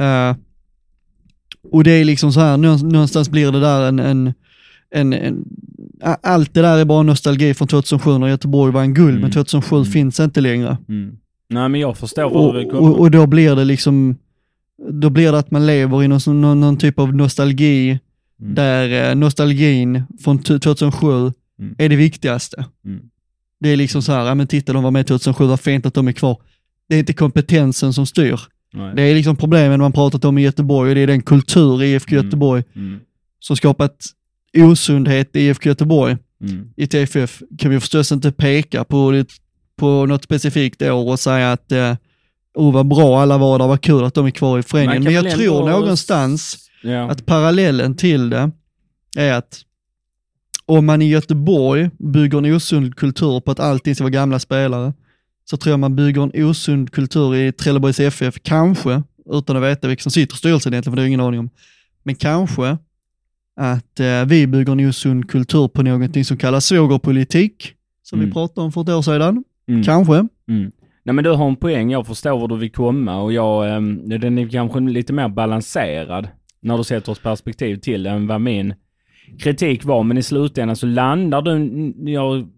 [0.00, 0.36] Eh,
[1.72, 4.32] och det är liksom så här, nå- någonstans blir det där en, en,
[4.90, 5.44] en, en
[6.22, 9.20] allt det där är bara nostalgi från 2007 när Göteborg var en guld, Mm.
[9.20, 9.86] men 2007 Mm.
[9.86, 10.76] finns inte längre.
[10.88, 11.16] Mm.
[11.50, 14.16] Nej men jag förstår Och, och, och då blir det liksom,
[14.92, 17.98] då blir det att man lever i någon, någon, någon typ av nostalgi,
[18.40, 18.54] Mm.
[18.54, 21.06] där eh, nostalgin från t- 2007
[21.60, 21.74] Mm.
[21.78, 22.64] är det viktigaste.
[22.84, 23.00] Mm.
[23.60, 25.94] Det är liksom så här, ja men titta de var med 2007, vad fint att
[25.94, 26.38] de är kvar.
[26.88, 28.40] Det är inte kompetensen som styr.
[28.72, 28.92] Nej.
[28.96, 31.92] Det är liksom problemen man pratat om i Göteborg och det är den kultur i
[31.92, 32.24] IFK Mm.
[32.24, 33.00] Göteborg Mm.
[33.40, 33.96] som skapat
[34.58, 36.16] osundhet i IFK Göteborg.
[36.42, 36.68] Mm.
[36.76, 39.24] I TFF kan vi förstås inte peka på,
[39.76, 41.94] på något specifikt år och säga att eh,
[42.56, 45.04] oh, vad bra alla var där, vad kul att de är kvar i föreningen.
[45.04, 47.10] Men jag tror någonstans Ja.
[47.10, 48.50] att parallellen till det
[49.18, 49.62] är att
[50.66, 54.92] om man i Göteborg bygger en osund kultur på att allting ska vara gamla spelare,
[55.50, 59.02] så tror jag man bygger en osund kultur i Trelleborgs FF, kanske,
[59.32, 61.40] utan att veta vilka som sitter i styrelsen egentligen, för det har jag ingen aning
[61.40, 61.50] om,
[62.02, 62.78] men kanske
[63.60, 68.28] att eh, vi bygger en osund kultur på någonting som kallas svågerpolitik, som Mm.
[68.28, 69.44] vi pratade om för ett år sedan.
[69.68, 69.82] Mm.
[69.82, 70.28] Kanske.
[70.48, 70.70] Mm.
[71.06, 73.80] Nej men du har en poäng, jag förstår var du vill komma och jag, eh,
[74.18, 76.28] den är kanske lite mer balanserad
[76.60, 78.74] när du sätter oss perspektiv till den än vad min
[79.38, 80.02] kritik var.
[80.02, 82.48] Men i slutändan så landar du, jag,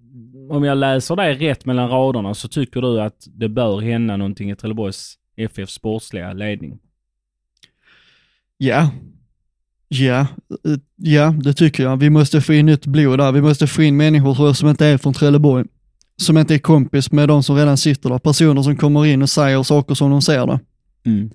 [0.50, 4.50] om jag läser dig rätt mellan raderna så tycker du att det bör hända någonting
[4.50, 6.78] i Trelleborgs FF sportsliga ledning.
[8.58, 8.90] Ja.
[9.88, 11.96] Ja, eh, ja, det tycker jag.
[11.96, 13.32] Vi måste få in nytt blod där.
[13.32, 15.64] Vi måste få in människor som inte är från Trelleborg.
[16.20, 18.18] Som inte är kompis med de som redan sitter där.
[18.18, 20.60] Personer som kommer in och säger saker som de ser det.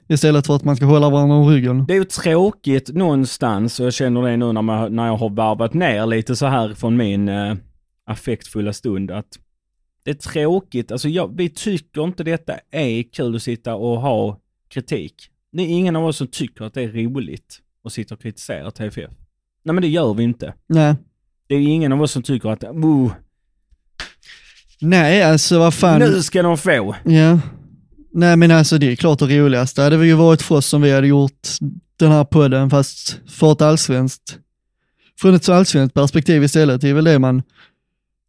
[0.08, 1.86] Istället för att man ska hålla varandra om ryggen.
[1.86, 5.30] Det är ju tråkigt någonstans och jag känner det nu när, man, när jag har
[5.30, 7.56] varvat ner lite så här från min eh,
[8.06, 9.40] affektfulla stund att
[10.04, 10.92] det är tråkigt.
[10.92, 15.30] Alltså jag, vi tycker inte detta är kul att sitta och ha kritik.
[15.52, 18.72] Det är ingen av oss som tycker att det är roligt att sitta och kritisera
[18.72, 19.12] TFF.
[19.64, 20.54] Nej men det gör vi inte.
[20.68, 20.96] Nej.
[21.48, 23.12] Det är ingen av oss som tycker att oh,
[24.84, 26.00] Nej, alltså vad fan.
[26.00, 26.96] nu ska de få.
[27.06, 27.40] Ja.
[28.16, 30.92] Nej men alltså det är klart det roligaste hade ju varit för oss om vi
[30.92, 31.48] hade gjort
[32.00, 34.38] den här podden fast för ett allsvenskt,
[35.22, 36.82] från ett allsvenskt perspektiv istället.
[36.82, 37.44] Det är väl det man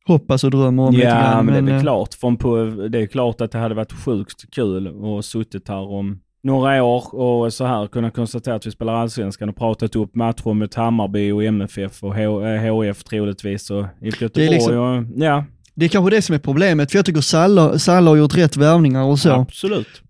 [0.07, 1.47] hoppas och drömmer om lite Ja grann.
[1.47, 2.15] men det är väl eh, klart.
[2.15, 2.57] Från på,
[2.91, 7.15] det är klart att det hade varit sjukt kul att suttit här om några år
[7.15, 11.31] och så här kunna konstatera att vi spelar allsvenskan och pratat upp matcher mot Hammarby
[11.31, 15.45] och MFF och H- eh, HF troligtvis och IFK Det är Göteborg liksom- och ja,
[15.75, 18.57] Det är kanske det som är problemet, för jag tycker Salla, Salla har gjort rätt
[18.57, 19.31] värvningar och så.
[19.31, 20.03] absolut.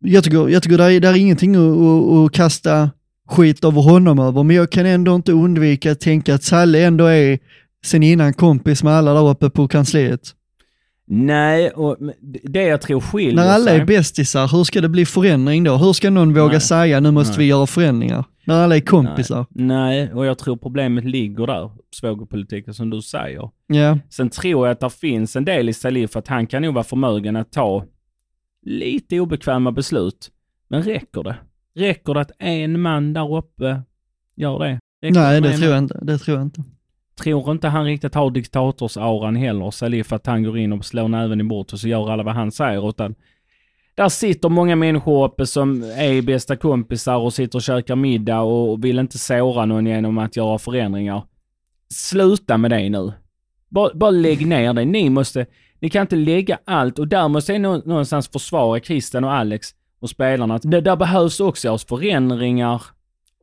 [0.00, 2.90] Jag tycker, jag tycker det, är, det är ingenting att, att, att kasta
[3.28, 7.06] skit över honom över, men jag kan ändå inte undvika att tänka att Salle ändå
[7.06, 7.38] är
[7.84, 10.34] sen innan kompis med alla där uppe på kansliet.
[11.10, 11.96] Nej, och
[12.42, 15.76] det jag tror skiljer När alla är bästisar, hur ska det bli förändring då?
[15.76, 16.60] Hur ska någon våga Nej.
[16.60, 17.38] säga nu måste Nej.
[17.38, 18.24] vi göra förändringar?
[18.44, 19.46] När alla är kompisar.
[19.50, 23.50] Nej, och jag tror problemet ligger där, svågerpolitiken som du säger.
[23.66, 26.74] Ja, Sen tror jag att det finns en del i Salif att han kan nog
[26.74, 27.84] vara förmögen att ta
[28.66, 30.30] lite obekväma beslut.
[30.68, 31.36] Men räcker det?
[31.74, 33.82] Räcker det att en man där uppe
[34.36, 34.78] gör det?
[35.02, 35.98] Räcker Nej, det en tror jag inte.
[36.02, 36.62] Det tror jag inte
[37.18, 41.40] tror inte han riktigt har diktatorsaran heller, Salif, att han går in och slår näven
[41.40, 43.14] i bordet och så gör alla vad han säger, utan
[43.98, 48.84] där sitter många människor uppe som är bästa kompisar och sitter och käkar middag och
[48.84, 51.22] vill inte såra någon genom att göra förändringar.
[51.94, 53.12] Sluta med det nu.
[53.68, 54.84] Bara, bara lägg ner det.
[54.84, 55.46] Ni måste,
[55.80, 59.68] ni kan inte lägga allt och där måste jag någonstans försvara Christian och Alex
[60.00, 60.58] och spelarna.
[60.58, 62.82] Det där behövs också göras förändringar.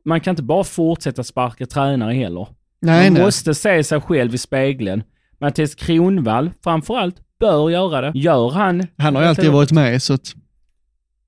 [0.04, 2.46] Man kan inte bara fortsätta sparka tränare heller.
[2.80, 3.22] Nej, Man nej.
[3.22, 5.02] måste se sig själv i spegeln.
[5.40, 8.18] Mattias Kronvall, framförallt, bör göra det.
[8.18, 8.86] Gör han...
[8.98, 10.34] Han har ju alltid varit med, så att...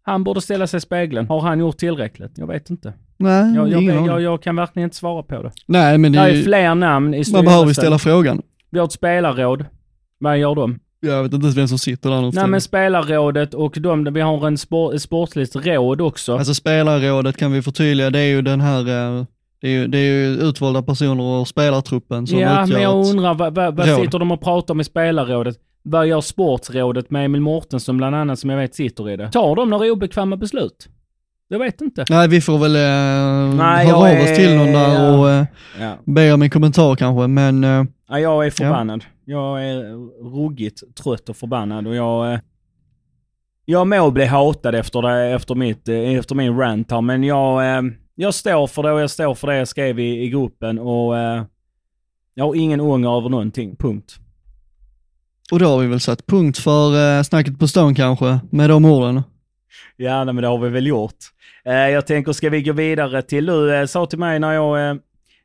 [0.02, 1.26] Han borde ställa sig i spegeln.
[1.28, 2.32] Har han gjort tillräckligt?
[2.34, 2.92] Jag vet inte.
[3.16, 5.52] Nej, Jag, jag, jag, jag, kan verkligen inte svara på det.
[5.66, 6.42] Nej, men det Det är ju...
[6.42, 7.82] fler namn i Man behöver styrelsen.
[7.82, 8.42] ställa frågan.
[8.70, 9.64] Vi har ett spelarråd.
[10.18, 10.78] Vad gör de?
[11.00, 14.46] Jag vet inte ens vem som sitter där Nej men spelarrådet och de, vi har
[14.46, 16.36] en sport, ett sportsligt råd också.
[16.38, 18.88] Alltså spelarrådet kan vi förtydliga, det är ju den här...
[19.18, 19.24] eh,
[19.60, 23.34] Det är ju, det är ju utvalda personer och spelartruppen som ja, men jag undrar
[23.34, 25.56] vad, vad, vad sitter de och pratar i spelarrådet?
[25.82, 29.30] Vad gör sportsrådet med Emil Mårtensson bland annat som jag vet sitter i det?
[29.30, 30.88] Tar de några obekväma beslut?
[31.48, 32.04] Jag vet inte.
[32.10, 35.18] Nej, vi får väl eh, Nej, höra av oss är- till någon där ja.
[35.18, 35.44] och eh,
[35.80, 35.94] Ja.
[36.04, 39.04] be om en kommentar kanske, men eh, Ja, jag är förbannad.
[39.24, 39.82] Jag är
[40.36, 42.32] ruggigt trött och förbannad och jag...
[42.32, 42.38] eh,
[43.64, 47.76] Jag må bli hatad efter, det, efter, mitt, eh, efter min rant här, men jag,
[47.76, 47.82] eh,
[48.20, 51.18] jag står för det och jag står för det jag skrev i, i gruppen och
[51.18, 51.42] eh,
[52.34, 53.76] jag har ingen ånger över någonting.
[53.76, 54.16] Punkt.
[55.52, 58.84] och då har vi väl satt punkt för eh, snacket på stan kanske, med de
[58.84, 59.22] orden.
[59.96, 61.14] Ja, nej, men det har vi väl gjort.
[61.64, 64.90] Eh, jag tänker, ska vi gå vidare till, du eh, sa till mig när jag
[64.90, 64.96] eh,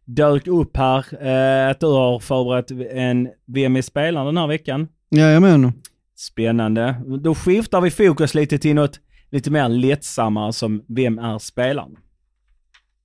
[0.06, 4.88] dök upp här eh, att du har förberett en VM i spelaren den här veckan.
[5.10, 5.74] Jajamän.
[6.16, 6.96] Spännande.
[7.24, 9.00] Då skiftar vi fokus lite till något
[9.32, 11.96] lite mer lättsammare som Vem är spelaren?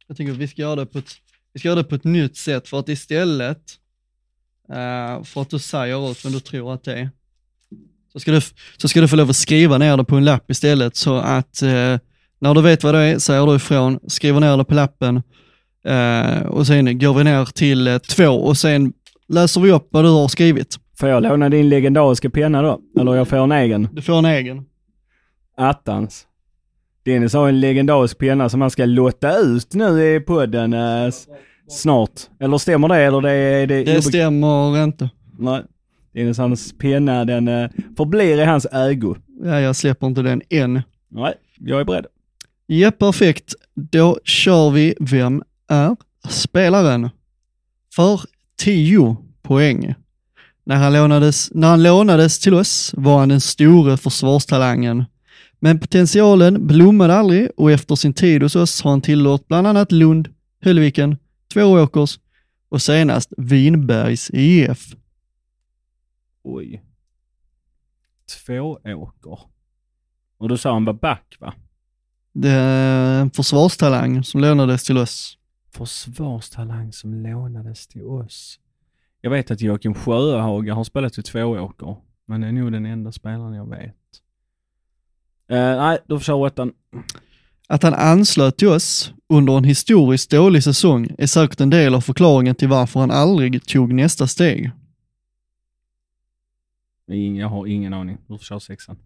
[0.09, 1.11] Jag tycker att vi ska göra det på ett,
[1.52, 3.62] vi ska göra det på ett nytt sätt för att istället
[4.68, 7.11] eh, för att du säger ut vem du tror att det är,
[8.12, 8.40] så ska, du,
[8.76, 11.62] så ska du få lov att skriva ner det på en lapp istället så att
[11.62, 11.98] eh,
[12.38, 15.22] när du vet vad det är säger du ifrån, skriver ner det på lappen
[15.84, 18.92] eh, och sen går vi ner till två och sen
[19.28, 20.76] läser vi upp vad du har skrivit.
[20.98, 22.80] Får jag låna din legendariska penna då?
[23.00, 23.88] Eller jag får en egen?
[23.92, 24.64] Du får en egen.
[25.56, 26.26] Attans.
[27.09, 31.12] Dennis har en legendarisk penna som han ska lotta ut nu i podden eh,
[31.70, 32.11] snart.
[32.40, 32.96] Eller stämmer det?
[32.96, 35.11] Eller det, är- det, Det stämmer inte.
[35.38, 35.62] Nej.
[36.14, 39.16] Dennis hans penna den eh, förblir i hans ägo.
[39.44, 40.82] Ja, jag släpper inte den än.
[41.11, 42.06] Nej, jag är beredd.
[42.66, 43.54] Ja, perfekt.
[43.74, 45.96] Då kör vi Vem är
[46.28, 47.11] spelaren?
[47.94, 48.20] För
[48.59, 49.94] 10 poäng.
[50.64, 55.04] När han, lånades, när han lånades till oss var han den store försvarstalangen.
[55.59, 59.92] Men potentialen blommade aldrig och efter sin tid hos oss har han tillhört bland annat
[59.92, 60.28] Lund,
[60.62, 61.16] Höllviken,
[61.52, 62.18] Tvååkers
[62.68, 64.94] och senast Vinbergs IF.
[66.42, 66.82] Oj.
[68.46, 69.38] Två åker.
[70.38, 71.54] Och du sa han var back va?
[72.32, 75.38] Det är en försvarstalang som lånades till oss.
[75.70, 78.61] Försvarstalang som lånades till oss.
[79.20, 81.96] Jag vet att Joakim Sjöhaga har spelat i Tvååker.
[82.26, 83.96] Men det är nog den enda spelaren jag vet.
[85.51, 86.72] Eh, nej, då får köra ettan.
[87.68, 92.01] Att han anslöt till oss under en historiskt dålig säsong är säkert en del av
[92.01, 94.70] förklaringen till varför han aldrig tog nästa steg.
[97.38, 98.18] Jag har ingen aning.
[98.26, 98.96] Du får köra sexan.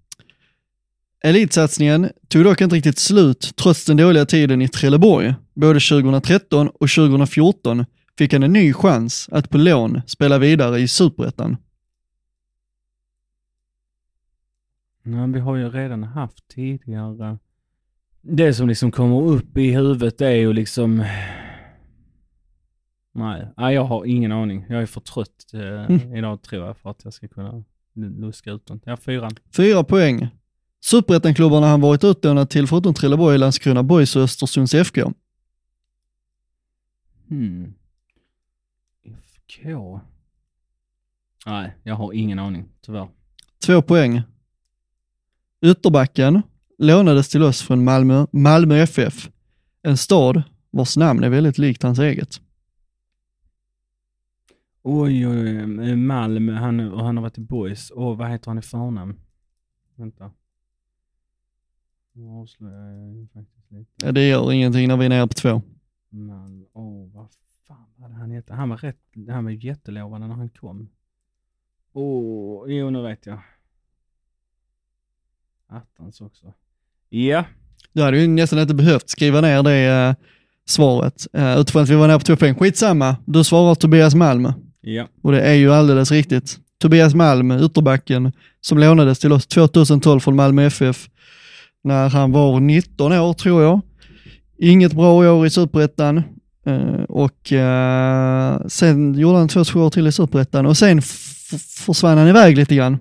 [1.24, 5.34] Elitsatsningen tog dock inte riktigt slut trots den dåliga tiden i Trelleborg.
[5.54, 7.84] Både 2013 och 2014
[8.18, 11.56] fick han en ny chans att på lån spela vidare i Superettan.
[15.02, 17.38] Nej, vi har ju redan haft tidigare.
[18.20, 21.04] Det som liksom kommer upp i huvudet är ju liksom...
[23.14, 24.66] Nej, nej jag har ingen aning.
[24.68, 26.16] Jag är för trött eh, Mm.
[26.16, 28.80] idag tror jag för att jag ska kunna luska ut den.
[28.84, 29.30] Ja, fyran.
[29.56, 30.28] Fyra poäng.
[30.80, 35.12] Superettan-klubbarna han varit utlånad till förutom Trelleborg, Landskrona Boys och Östersunds FK.
[37.28, 37.74] Hmm.
[39.04, 40.00] FK?
[41.46, 43.08] Nej, jag har ingen aning tyvärr.
[43.66, 44.22] Två poäng.
[45.64, 46.42] Ytterbacken
[46.78, 49.30] lånades till oss från Malmö, Malmö FF,
[49.82, 52.40] en stad vars namn är väldigt likt hans eget.
[54.82, 55.90] Oj, oj, oj.
[55.90, 57.92] eh, Malmö, han, och han har varit i Boys.
[57.94, 59.20] Åh, vad heter han i förnamn?
[59.94, 60.30] Vänta.
[62.12, 64.06] Nu avslöjar jag faktiskt lite.
[64.06, 65.62] Ja, det gör ingenting när vi är nere på två.
[66.10, 67.28] Malmö, åh vad
[67.66, 68.54] fan var det han hette?
[68.54, 70.88] Han var rätt, han var jättelovande när han kom.
[71.92, 73.38] Åh, jo nu vet jag.
[75.76, 76.46] Attans också.
[77.08, 77.44] Ja,
[77.92, 80.14] Du hade ju nästan inte behövt skriva ner det eh,
[80.66, 82.54] svaret eh, utifrån att vi var nära på två poäng.
[82.54, 84.52] Skitsamma, du svarar Tobias Malm.
[84.80, 85.08] Ja.
[85.22, 86.58] Och det är ju alldeles riktigt.
[86.78, 91.08] Tobias Malm, ytterbacken, som lånades till oss 2012 från Malmö FF
[91.84, 93.80] när han var 19 år tror jag.
[94.58, 96.22] Inget bra år i Superettan
[96.66, 101.02] eh, och eh, sen gjorde han två, år till i Superettan och sen
[101.86, 102.98] försvann han iväg lite grann.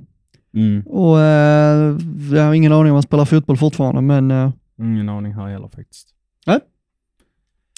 [0.53, 0.81] Mm.
[0.81, 1.97] Och eh,
[2.31, 5.67] jag har ingen aning om han spelar fotboll fortfarande men eh, Ingen aning här heller
[5.67, 6.07] faktiskt.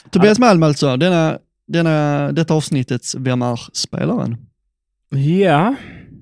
[0.10, 4.38] Tobias Malm alltså, denna, denna, detta avsnittets Vem är spelaren?
[5.10, 5.76] Ja.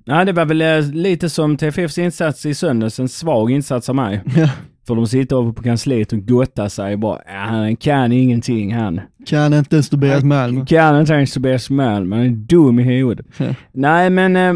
[0.05, 3.95] ja, det var väl eh, lite som TFFs insats i söndags, en svag insats av
[3.95, 4.21] mig.
[4.35, 4.49] Ja.
[4.87, 9.01] För de sitter uppe på kansliet och gottar sig bara, han kan ingenting han.
[9.25, 10.65] Kan inte ens Tobias Malm.
[10.65, 13.25] Kan inte ens Tobias Malm, han är dum i huvudet.
[13.37, 13.55] Ja.
[13.71, 14.53] Nej men, eh,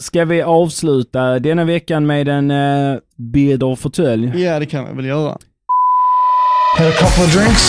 [0.00, 4.42] ska vi avsluta denna veckan med en eh, bieder fåtölj?
[4.42, 5.38] Ja, det kan man väl göra.
[6.78, 7.62] Had a couple of drinks,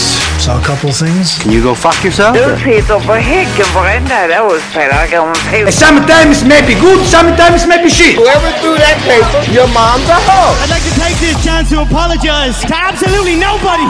[0.46, 1.40] saw a couple of things.
[1.44, 2.34] Can you go fuck yourself?
[2.38, 5.36] Du sitter på häcken varenda dag och spelar gammal
[5.72, 8.16] Sometimes maybe good, sometimes maybe shit.
[8.18, 10.54] Whoever threw that paper, your mom's a hoe.
[10.64, 13.86] I'd like to take this chance to apologize to absolutely nobody.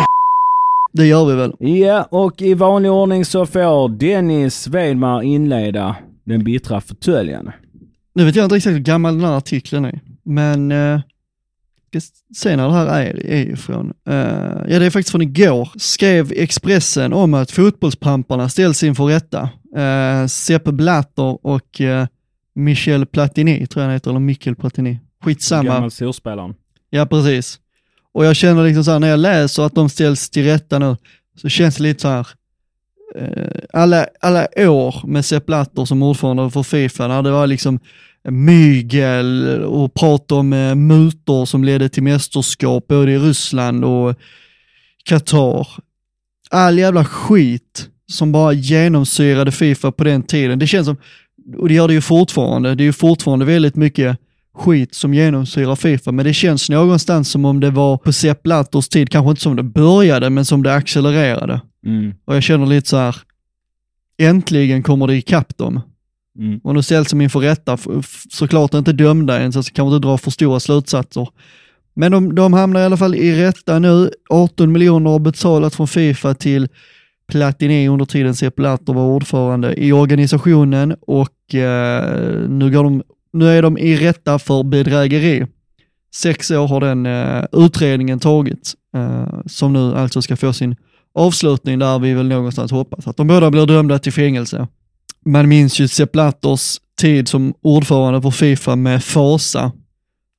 [0.93, 1.55] Det gör vi väl.
[1.59, 7.51] Ja, och i vanlig ordning så får Dennis Wedmar inleda den bittra fåtöljen.
[8.13, 11.01] Nu vet jag inte exakt hur gammal den här artikeln är, men eh,
[12.35, 13.93] se när det här är, är ifrån.
[14.07, 14.15] Eh,
[14.67, 15.69] ja, det är faktiskt från igår.
[15.75, 19.49] Skrev Expressen om att fotbollspamparna ställs inför rätta.
[19.75, 22.07] Eh, Sepp Blatter och eh,
[22.55, 24.99] Michel Platini, tror jag han heter, eller Mikkel Platini.
[25.23, 25.63] Skitsamma.
[25.63, 26.55] Gammal storspelaren.
[26.89, 27.59] Ja, precis.
[28.13, 30.97] Och jag känner liksom så här, när jag läser att de ställs till rätta nu,
[31.37, 32.27] så känns det lite så här,
[33.15, 37.79] Eh, alla, alla år med Sepp Blatter som ordförande för Fifa, när det var liksom
[38.29, 44.15] mygel och prat om eh, mutor som ledde till mästerskap både i Ryssland och
[45.05, 45.67] Qatar.
[46.49, 50.59] All jävla skit som bara genomsyrade Fifa på den tiden.
[50.59, 50.97] Det känns som,
[51.57, 54.17] och det gör det ju fortfarande, det är ju fortfarande väldigt mycket
[54.55, 58.89] skit som genomsyrar Fifa, men det känns någonstans som om det var på Sepp Blatters
[58.89, 61.61] tid, kanske inte som det började, men som det accelererade.
[61.85, 62.13] Mm.
[62.25, 63.15] Och jag känner lite så här,
[64.17, 65.81] äntligen kommer det ikapp dem.
[66.39, 66.59] Mm.
[66.63, 67.77] Och nu ställs de inför rätta,
[68.29, 71.27] såklart inte dömda än, så jag kan inte dra för stora slutsatser.
[71.93, 74.11] Men de, de hamnar i alla fall i rätta nu.
[74.29, 76.67] 18 miljoner har betalat från Fifa till
[77.27, 83.03] Platini under tiden Sepp Blatter var ordförande i organisationen och eh, nu, går de,
[83.33, 85.45] nu är de i rätta för bedrägeri.
[86.15, 90.75] Sex år har den eh, utredningen tagit, eh, som nu alltså ska få sin
[91.13, 94.67] avslutning där vi väl någonstans hoppas att de båda blir dömda till fängelse.
[95.25, 99.71] Man minns ju Sepp Blatters tid som ordförande för Fifa med fasa.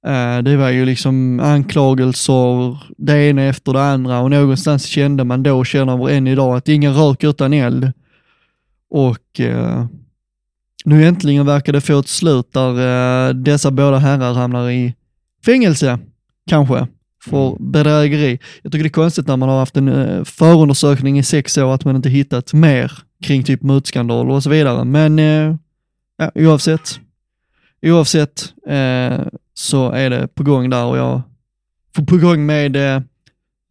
[0.07, 5.43] Eh, det var ju liksom anklagelser, det ena efter det andra och någonstans kände man
[5.43, 7.93] då, känner man än idag, att ingen rök utan eld.
[8.91, 9.87] Och eh,
[10.85, 14.95] nu äntligen verkar det få ett slut där eh, dessa båda herrar hamnar i
[15.45, 15.99] fängelse,
[16.49, 16.87] kanske,
[17.25, 18.39] för bedrägeri.
[18.63, 21.75] Jag tycker det är konstigt när man har haft en eh, förundersökning i sex år
[21.75, 22.93] att man inte hittat mer
[23.23, 24.85] kring typ mutskandaler och så vidare.
[24.85, 25.55] Men eh,
[26.17, 27.01] ja, oavsett,
[27.87, 29.21] oavsett eh,
[29.55, 31.23] så är det på gång där och jag,
[32.07, 33.03] på gång med eh,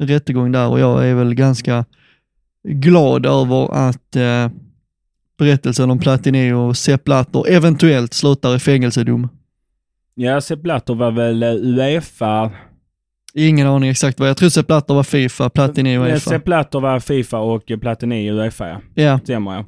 [0.04, 1.86] rättegång där och jag är väl ganska
[2.64, 4.49] glad över att eh,
[5.38, 9.30] berättelsen om Platini och Sepp Blatter eventuellt slutar i fängelsedom.
[10.16, 12.52] Ja, Sepp Blatter var väl eh, Uefa.
[13.34, 16.30] Ingen aning exakt vad, jag tror Sepp Blatter var Fifa, Platini och Uefa.
[16.30, 18.82] Sepp Blatter var Fifa och Platini Uefa ja.
[19.04, 19.66] Ja, Stämmer ja.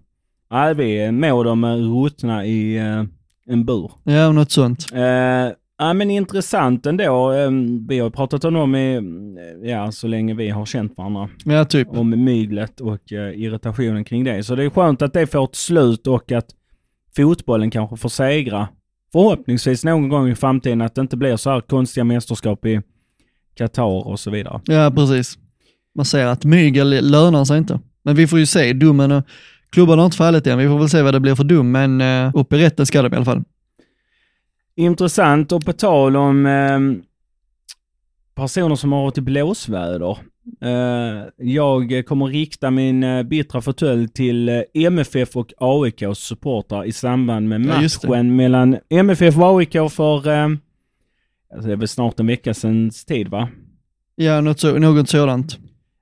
[0.49, 3.03] Ja, vi må dem eh, ruttna i eh,
[3.47, 3.91] en bur.
[4.03, 4.86] ja, något sånt.
[4.93, 5.01] Eh,
[5.78, 7.32] ja men intressant ändå.
[7.32, 7.49] Eh,
[7.88, 11.30] vi har pratat om dem i, eh, ja så länge vi har känt varandra.
[11.45, 11.88] Ja, typ.
[11.91, 14.43] Om myglet och eh, irritationen kring det.
[14.43, 16.45] Så det är skönt att det får ett slut och att
[17.16, 18.68] fotbollen kanske får segra.
[19.11, 22.82] Förhoppningsvis någon gång i framtiden att det inte blir så här konstiga mästerskap i
[23.55, 24.61] Qatar och så vidare.
[24.65, 25.37] Ja, precis.
[25.95, 27.79] Man ser att mygel lönar sig inte.
[28.03, 29.23] Men vi får ju se, domen och
[29.69, 30.57] klubban har inte fallit än.
[30.57, 33.01] Vi får väl se vad det blir för dom, men uh, upp i rätten ska
[33.01, 33.43] de i alla fall.
[34.75, 36.79] Intressant och på tal om eh,
[38.35, 40.17] personer som har varit i blåsväder.
[40.61, 46.91] Eh, jag kommer rikta min eh, bittra fåtölj till eh, MFF och AIKs supportrar i
[46.91, 50.49] samband med Ja, matchen mellan MFF och AIK för, eh,
[51.53, 53.49] alltså det är väl snart en vecka sedan tid va?
[54.15, 55.57] Ja, något, så, något sådant.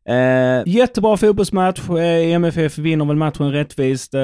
[0.09, 1.89] Eh, jättebra fotbollsmatch.
[1.89, 4.13] Eh, MFF vinner väl matchen rättvist.
[4.13, 4.21] Eh,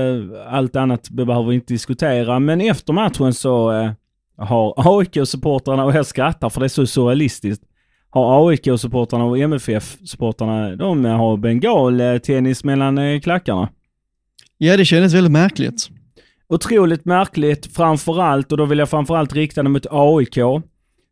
[0.47, 2.39] allt annat behöver vi inte diskutera.
[2.39, 3.91] Men efter matchen så eh,
[4.37, 7.63] har AIK-supportrarna, och jag skrattar för det är så surrealistiskt,
[8.09, 13.69] har AIK-supportrarna och MFF-supportrarna, de har bengal-tennis mellan eh, klackarna.
[14.57, 15.89] Ja, det kändes väldigt märkligt.
[16.49, 20.37] Otroligt märkligt, framförallt, och då vill jag framförallt rikta det mot AIK,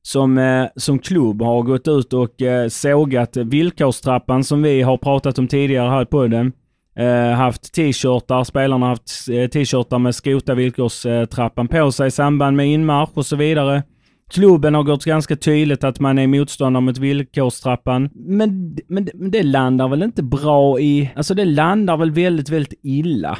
[0.05, 5.39] som, eh, som klubb har gått ut och eh, sågat villkorstrappan som vi har pratat
[5.39, 6.51] om tidigare här på den.
[6.99, 12.57] Eh, haft t-shirtar, spelarna har haft eh, t-shirtar med skrota villkorstrappan på sig i samband
[12.57, 13.83] med inmarsch och så vidare.
[14.29, 18.09] Klubben har gått ganska tydligt att man är motståndare mot villkorstrappan.
[18.13, 21.11] Men, men, men det landar väl inte bra i...
[21.15, 23.37] Alltså det landar väl väldigt, väldigt illa.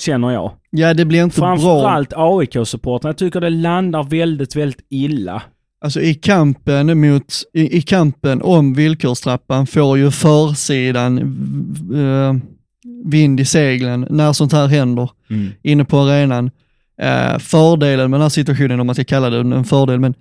[0.00, 0.52] Känner jag.
[0.70, 1.56] Ja, det blir inte bra.
[1.56, 3.08] Framförallt AIK-supportrarna.
[3.08, 5.42] Jag tycker det landar väldigt, väldigt illa.
[5.80, 11.18] Alltså i kampen mot, i, i kampen om villkorstrappan får ju försidan
[11.94, 12.34] eh,
[13.04, 15.48] vind i seglen när sånt här händer Mm.
[15.62, 16.50] inne på arenan.
[17.02, 20.14] Eh, fördelen med den här situationen, om man ska kalla det en fördel, men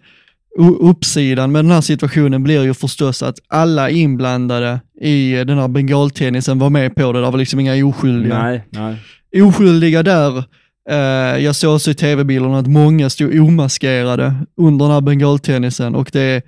[0.79, 6.59] uppsidan med den här situationen blir ju förstås att alla inblandade i den här bengaltennisen
[6.59, 7.21] var med på det.
[7.21, 8.43] Det var liksom inga oskyldiga.
[8.43, 8.95] Nej, nej.
[9.43, 10.43] Oskyldiga där.
[10.89, 16.09] Eh, jag såg också i tv-bilderna att många stod omaskerade under den här bengaltennisen och
[16.13, 16.41] det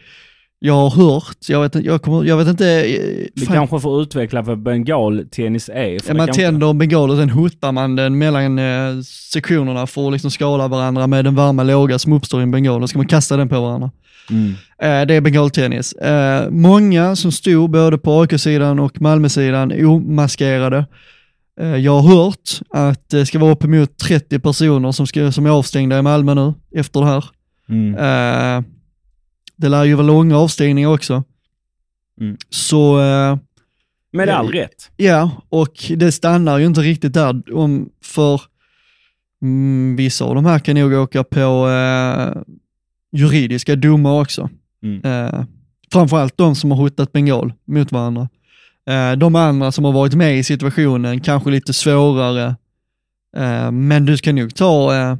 [0.60, 4.02] jag har hört, jag vet, jag kommer, jag vet inte, eh, Vi fan, kanske får
[4.02, 5.88] utveckla vad bengaltennis är.
[6.08, 9.02] Ja, man kanske- tänder en bengal och sen hotar man den mellan eh,
[9.34, 12.82] sektionerna för att liksom skada varandra med den varma låga som uppstår i en bengal.
[12.82, 13.92] Då ska man kasta den på varandra.
[14.30, 14.50] Mm.
[14.82, 15.94] Eh, det är bengaltennis.
[15.94, 20.86] Eh, många som stod både på AIK-sidan och Malmö-sidan omaskerade.
[21.60, 25.50] Eh, jag har hört att det ska vara uppemot 30 personer som, ska, som är
[25.50, 27.26] avstängda i Malmö nu efter det här.
[27.70, 27.96] Mm.
[27.96, 28.66] Eh,
[29.56, 31.24] det lär ju vara långa avstängningar också.
[32.22, 32.38] Mm.
[32.50, 33.38] Så eh,
[34.12, 34.92] Med all rätt.
[34.98, 37.56] Ja, och det stannar ju inte riktigt där.
[37.56, 38.42] Om, för
[39.42, 42.42] mm, vissa av de här kan nog åka på eh,
[43.12, 44.50] juridiska domar också.
[44.84, 45.02] Mm.
[45.04, 45.44] Eh,
[45.92, 48.30] framförallt de som har hotat bengal mot varandra.
[48.88, 52.56] Eh, de andra som har varit med i situationen, kanske lite svårare.
[53.38, 55.16] Eh, men du ska nog ta, eh,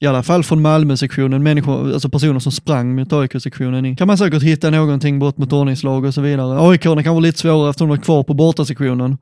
[0.00, 3.96] i alla fall från Malmö-sektionen, människor, alltså personer som sprang mot AIK-sektionen.
[3.96, 6.60] Kan man säkert hitta någonting, brott mot ordningslag och så vidare.
[6.60, 9.18] AIK kan vara lite svårare eftersom de är kvar på bortasektionen.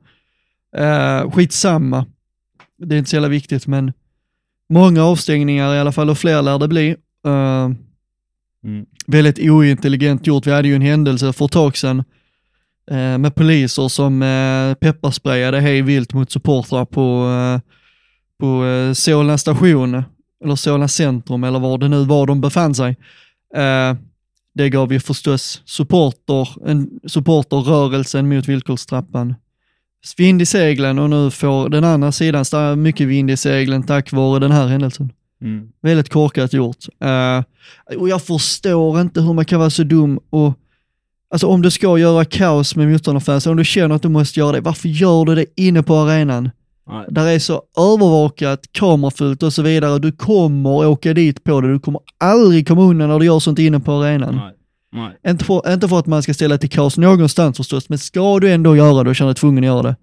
[0.77, 2.05] Eh, skitsamma.
[2.77, 3.93] Det är inte så jävla viktigt, men
[4.69, 6.95] många avstängningar i alla fall och fler lär det bli.
[7.25, 7.69] Eh,
[8.65, 8.85] Mm.
[9.07, 10.47] Väldigt ointelligent gjort.
[10.47, 12.03] Vi hade ju en händelse för ett tag sedan
[12.91, 17.61] med poliser som eh, pepparsprayade hej vilt mot supportrar på, eh,
[18.39, 20.03] på eh, Solna station,
[20.43, 22.97] eller Solna centrum, eller var det nu var de befann sig.
[23.55, 23.95] Eh,
[24.53, 29.35] det gav ju förstås supporter, en supporterrörelsen mot villkorstrappan
[30.17, 32.45] vind i seglen och nu får den andra sidan
[32.81, 35.11] mycket vind i seglen tack vare den här händelsen.
[35.41, 35.69] Mm.
[35.81, 36.85] Väldigt korkat gjort.
[36.99, 37.43] Eh,
[37.97, 40.53] och jag förstår inte hur man kan vara så dum och
[41.35, 44.51] Alltså om du ska göra kaos med motståndarfans, om du känner att du måste göra
[44.51, 46.49] det, varför gör du det inne på arenan?
[46.89, 47.05] Nej.
[47.09, 49.99] Där är så övervakat, kamerafullt och så vidare.
[49.99, 51.71] Du kommer åka dit på det.
[51.71, 54.35] Du kommer aldrig komma undan när du gör sånt inne på arenan.
[54.35, 54.53] Nej.
[54.91, 55.31] Nej.
[55.31, 58.51] Inte för, inte för att man ska ställa till kaos någonstans förstås, men ska du
[58.51, 59.95] ändå göra det och känna dig tvungen att göra det,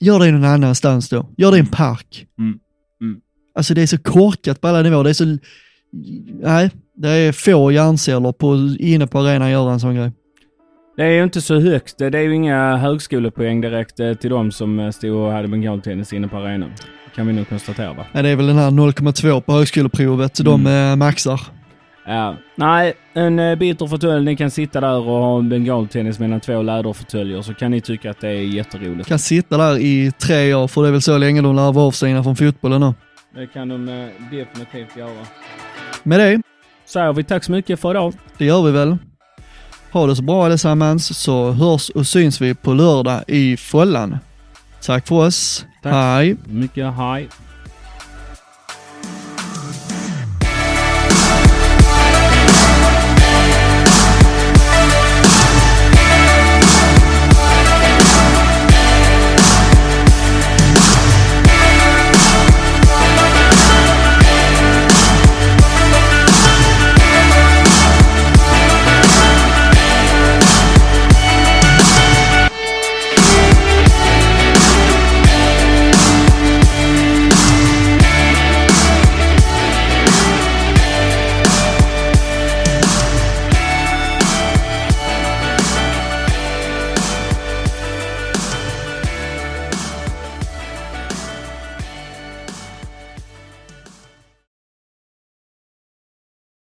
[0.00, 1.28] gör det någon annanstans då.
[1.36, 2.26] Gör det i en park.
[2.38, 2.58] Mm.
[3.00, 3.20] Mm.
[3.54, 5.04] Alltså det är så korkat på alla nivåer.
[5.04, 5.38] Det är så...
[6.42, 10.10] Nej, det är få hjärnceller på, inne på arenan göra en sån grej.
[10.96, 11.98] Det är ju inte så högt.
[11.98, 16.12] Det är ju inga högskolepoäng direkt eh, till de som eh, stod och hade bengaltennis
[16.12, 16.70] inne på arenan.
[17.16, 18.06] Kan vi nog konstatera va?
[18.12, 20.90] Nej, det är väl den här 0,2 på högskoleprovet de Mm.
[20.92, 21.40] eh, maxar.
[22.06, 22.36] Ja.
[22.56, 24.24] Nej, en bitter fåtölj.
[24.24, 28.10] Ni kan sitta där och ha en bengaltennis mellan två läderfåtöljer så kan ni tycka
[28.10, 29.08] att det är jätteroligt.
[29.08, 31.86] Kan sitta där i tre år, för det är väl så länge de lär vara
[31.86, 32.94] avstängda från fotbollen nu.
[33.40, 33.86] Det kan de
[34.30, 35.10] definitivt göra.
[36.02, 36.42] Med det,
[36.86, 38.14] Säger vi tack så mycket för idag.
[38.38, 38.96] det gör vi väl.
[39.92, 44.18] Ha det så bra allesammans, så hörs och syns vi på lördag i Follan.
[44.82, 45.66] Tack för oss.
[45.82, 45.92] Tack.
[45.92, 46.36] Hej.
[46.44, 47.28] Mycket hej.